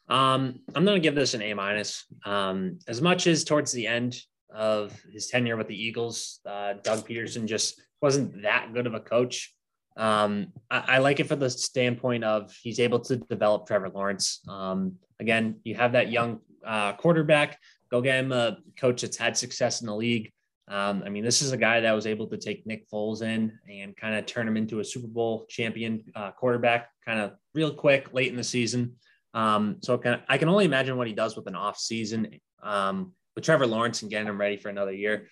[0.09, 2.05] Um, I'm gonna give this an A minus.
[2.25, 7.09] Um, as much as towards the end of his tenure with the Eagles, uh, Doug
[7.09, 9.56] Pederson just wasn't that good of a coach.
[9.97, 14.41] Um, I, I like it for the standpoint of he's able to develop Trevor Lawrence.
[14.49, 17.59] Um, again, you have that young uh, quarterback.
[17.91, 20.33] Go get him a coach that's had success in the league.
[20.69, 23.57] Um, I mean, this is a guy that was able to take Nick Foles in
[23.71, 27.73] and kind of turn him into a Super Bowl champion uh, quarterback, kind of real
[27.73, 28.97] quick late in the season.
[29.33, 33.13] Um, so can, I can only imagine what he does with an off season um,
[33.37, 35.29] with Trevor Lawrence and getting him ready for another year.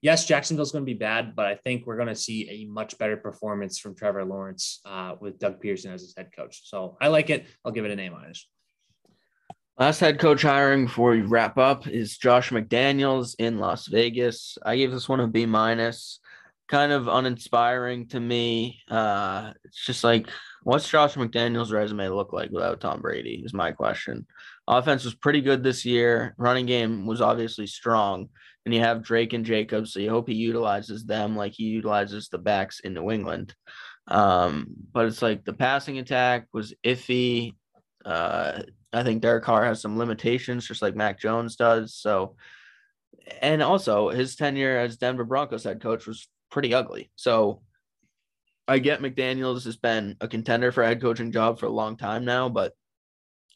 [0.00, 2.96] Yes, Jacksonville's going to be bad, but I think we're going to see a much
[2.98, 6.68] better performance from Trevor Lawrence uh, with Doug Pederson as his head coach.
[6.68, 7.46] So I like it.
[7.64, 8.46] I'll give it an A minus.
[9.76, 14.58] Last head coach hiring before we wrap up is Josh McDaniels in Las Vegas.
[14.64, 16.20] I gave this one a B minus.
[16.68, 18.80] Kind of uninspiring to me.
[18.90, 20.28] Uh, it's just like,
[20.64, 23.42] what's Josh McDaniels' resume look like without Tom Brady?
[23.44, 24.26] Is my question.
[24.66, 26.34] Offense was pretty good this year.
[26.38, 28.28] Running game was obviously strong,
[28.68, 32.28] and you have Drake and Jacobs, so you hope he utilizes them like he utilizes
[32.28, 33.54] the backs in New England.
[34.08, 37.54] Um, but it's like the passing attack was iffy.
[38.04, 38.60] Uh,
[38.92, 41.94] I think Derek Carr has some limitations, just like Mac Jones does.
[41.94, 42.36] So,
[43.40, 47.10] and also his tenure as Denver Broncos head coach was pretty ugly.
[47.16, 47.62] So,
[48.66, 52.26] I get McDaniels has been a contender for head coaching job for a long time
[52.26, 52.74] now, but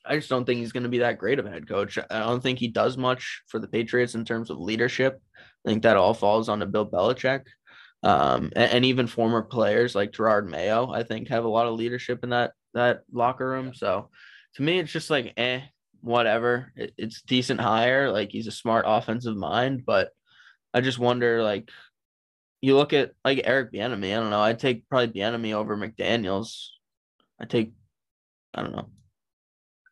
[0.05, 1.99] I just don't think he's going to be that great of a head coach.
[1.99, 5.21] I don't think he does much for the Patriots in terms of leadership.
[5.39, 7.43] I think that all falls on to Bill Belichick.
[8.03, 11.75] Um, and, and even former players like Jerod Mayo, I think, have a lot of
[11.75, 13.75] leadership in that that locker room.
[13.75, 14.11] So
[14.57, 15.61] to me, it's just like, eh,
[16.01, 16.73] whatever.
[16.75, 18.11] It, it's decent hire.
[18.11, 20.11] Like he's a smart offensive mind, but
[20.75, 21.71] I just wonder, like,
[22.61, 24.17] you look at like Eric Bieniemy.
[24.17, 24.41] I don't know.
[24.41, 26.69] I'd take probably Bieniemy over McDaniels.
[27.41, 27.73] I take,
[28.55, 28.89] I don't know.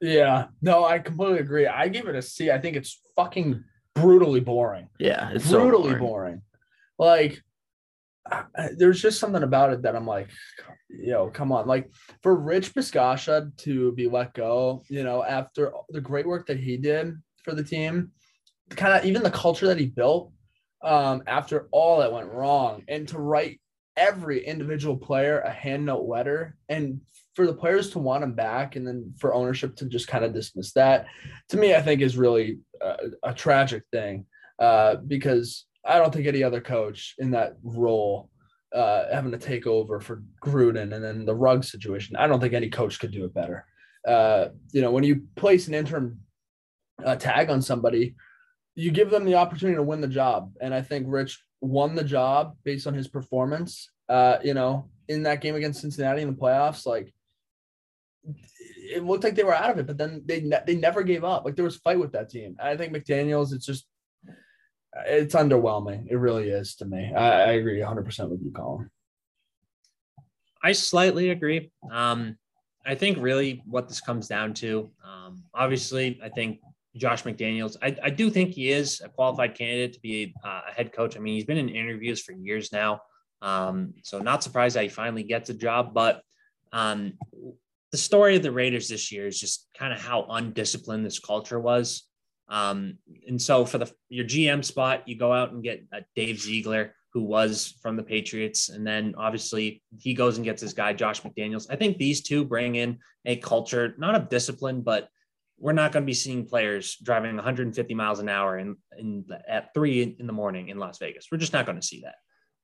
[0.00, 1.66] Yeah, no, I completely agree.
[1.66, 2.50] I give it a C.
[2.50, 3.62] I think it's fucking
[3.94, 4.88] brutally boring.
[4.98, 5.98] Yeah, it's so brutally boring.
[5.98, 6.42] boring.
[6.98, 7.42] Like,
[8.76, 10.30] there's just something about it that I'm like,
[10.88, 11.66] yo, come on.
[11.66, 11.90] Like
[12.22, 16.76] for Rich Bisaccia to be let go, you know, after the great work that he
[16.76, 18.12] did for the team,
[18.70, 20.32] kind of even the culture that he built,
[20.82, 23.60] um, after all that went wrong, and to write
[23.96, 27.00] every individual player a hand note letter and
[27.40, 30.34] for the players to want him back and then for ownership to just kind of
[30.34, 31.06] dismiss that
[31.48, 34.26] to me i think is really a, a tragic thing
[34.58, 38.28] uh, because I don't think any other coach in that role
[38.74, 42.16] uh, having to take over for Gruden and then the rug situation.
[42.16, 43.66] I don't think any coach could do it better.
[44.06, 46.20] Uh, you know, when you place an interim
[47.04, 48.14] uh, tag on somebody,
[48.74, 50.52] you give them the opportunity to win the job.
[50.60, 53.90] And I think Rich won the job based on his performance.
[54.08, 57.12] Uh, you know, in that game against Cincinnati in the playoffs, like
[58.24, 61.24] it looked like they were out of it, but then they ne- they never gave
[61.24, 61.44] up.
[61.44, 62.56] Like there was fight with that team.
[62.60, 63.52] I think McDaniels.
[63.52, 63.86] It's just
[65.06, 66.06] it's underwhelming.
[66.10, 67.12] It really is to me.
[67.14, 68.90] I, I agree 100 percent with you, Colin.
[70.62, 71.70] I slightly agree.
[71.90, 72.36] Um,
[72.84, 76.60] I think really what this comes down to, um, obviously, I think
[76.96, 77.76] Josh McDaniels.
[77.82, 81.16] I, I do think he is a qualified candidate to be a, a head coach.
[81.16, 83.02] I mean, he's been in interviews for years now.
[83.42, 85.94] Um, so not surprised that he finally gets a job.
[85.94, 86.22] But
[86.72, 87.14] um,
[87.92, 91.58] the story of the Raiders this year is just kind of how undisciplined this culture
[91.58, 92.04] was.
[92.48, 96.40] Um, and so for the your GM spot, you go out and get uh, Dave
[96.40, 100.92] Ziegler, who was from the Patriots, and then obviously he goes and gets his guy
[100.92, 101.66] Josh McDaniels.
[101.70, 105.08] I think these two bring in a culture not of discipline, but
[105.58, 109.74] we're not going to be seeing players driving 150 miles an hour in, in at
[109.74, 111.26] three in the morning in Las Vegas.
[111.30, 112.14] We're just not going to see that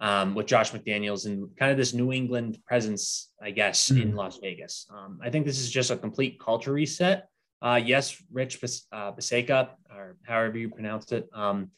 [0.01, 4.03] um, with Josh McDaniels and kind of this New England presence, I guess, mm-hmm.
[4.03, 4.87] in Las Vegas.
[4.91, 7.29] Um, I think this is just a complete culture reset.
[7.63, 11.71] Uh, yes, Rich Bis- uh, Bisaccia, or however you pronounce it, um,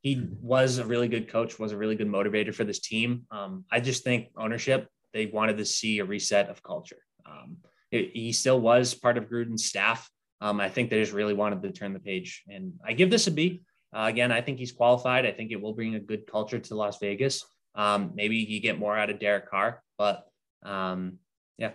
[0.00, 3.26] he was a really good coach, was a really good motivator for this team.
[3.30, 7.02] Um, I just think ownership, they wanted to see a reset of culture.
[7.26, 7.58] Um,
[7.90, 10.08] it, he still was part of Gruden's staff.
[10.40, 12.44] Um, I think they just really wanted to turn the page.
[12.48, 13.62] And I give this a B.
[13.94, 15.26] Uh, again, I think he's qualified.
[15.26, 17.44] I think it will bring a good culture to Las Vegas.
[17.78, 20.26] Um, maybe you get more out of Derek Carr, but
[20.64, 21.18] um,
[21.56, 21.70] yeah.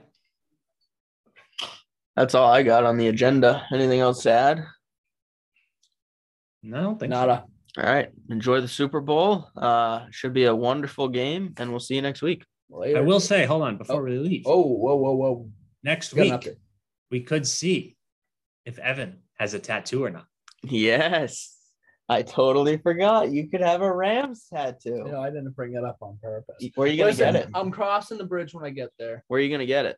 [2.16, 3.66] That's all I got on the agenda.
[3.74, 4.66] Anything else to add?
[6.62, 7.45] No, I don't think Nada.
[7.76, 7.82] So.
[7.82, 8.10] All right.
[8.30, 9.47] Enjoy the Super Bowl.
[9.56, 12.45] Uh, should be a wonderful game, and we'll see you next week.
[12.70, 12.97] Later.
[12.97, 14.04] I will say, hold on, before oh.
[14.04, 14.43] we leave.
[14.45, 15.49] Oh, whoa, whoa, whoa.
[15.84, 16.49] Next week,
[17.10, 17.95] we could see
[18.66, 20.26] if Evan has a tattoo or not.
[20.64, 21.58] Yes.
[22.10, 23.32] I totally forgot.
[23.32, 25.06] You could have a Rams tattoo.
[25.06, 26.56] No, I didn't bring it up on purpose.
[26.76, 27.49] Where are you gonna Listen, get it?
[27.54, 29.24] I'm crossing the bridge when I get there.
[29.28, 29.97] Where are you gonna get it?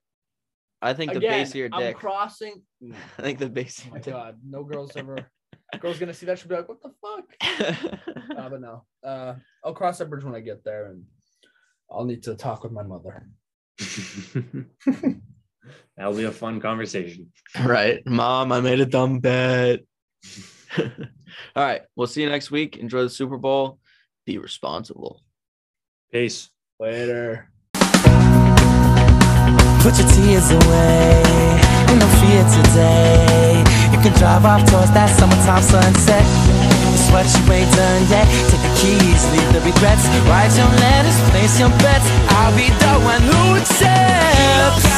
[0.81, 1.79] I think the base of your dick.
[1.79, 2.61] I'm crossing.
[3.17, 3.83] I think the base.
[3.87, 5.17] Oh my god, no girls ever.
[5.79, 7.25] girls gonna see that should be like, what the fuck?
[8.37, 9.33] uh, but no, uh,
[9.63, 11.05] I'll cross that bridge when I get there, and
[11.89, 13.27] I'll need to talk with my mother.
[15.97, 17.31] That'll be a fun conversation.
[17.63, 18.05] Right.
[18.05, 19.79] Mom, I made a dumb bet.
[21.55, 21.81] All right.
[21.95, 22.77] We'll see you next week.
[22.77, 23.79] Enjoy the Super Bowl.
[24.25, 25.21] Be responsible.
[26.11, 26.49] Peace.
[26.79, 27.49] Later.
[29.85, 31.23] Put your tears away.
[31.89, 33.63] Ain't no fear today.
[33.91, 36.25] You can drive off towards that summertime sunset.
[36.93, 38.25] It's what you ain't done yet.
[38.49, 40.07] Take the keys, leave the regrets.
[40.25, 42.07] Write your letters, place your bets.
[42.33, 44.94] I'll be the one who accepts.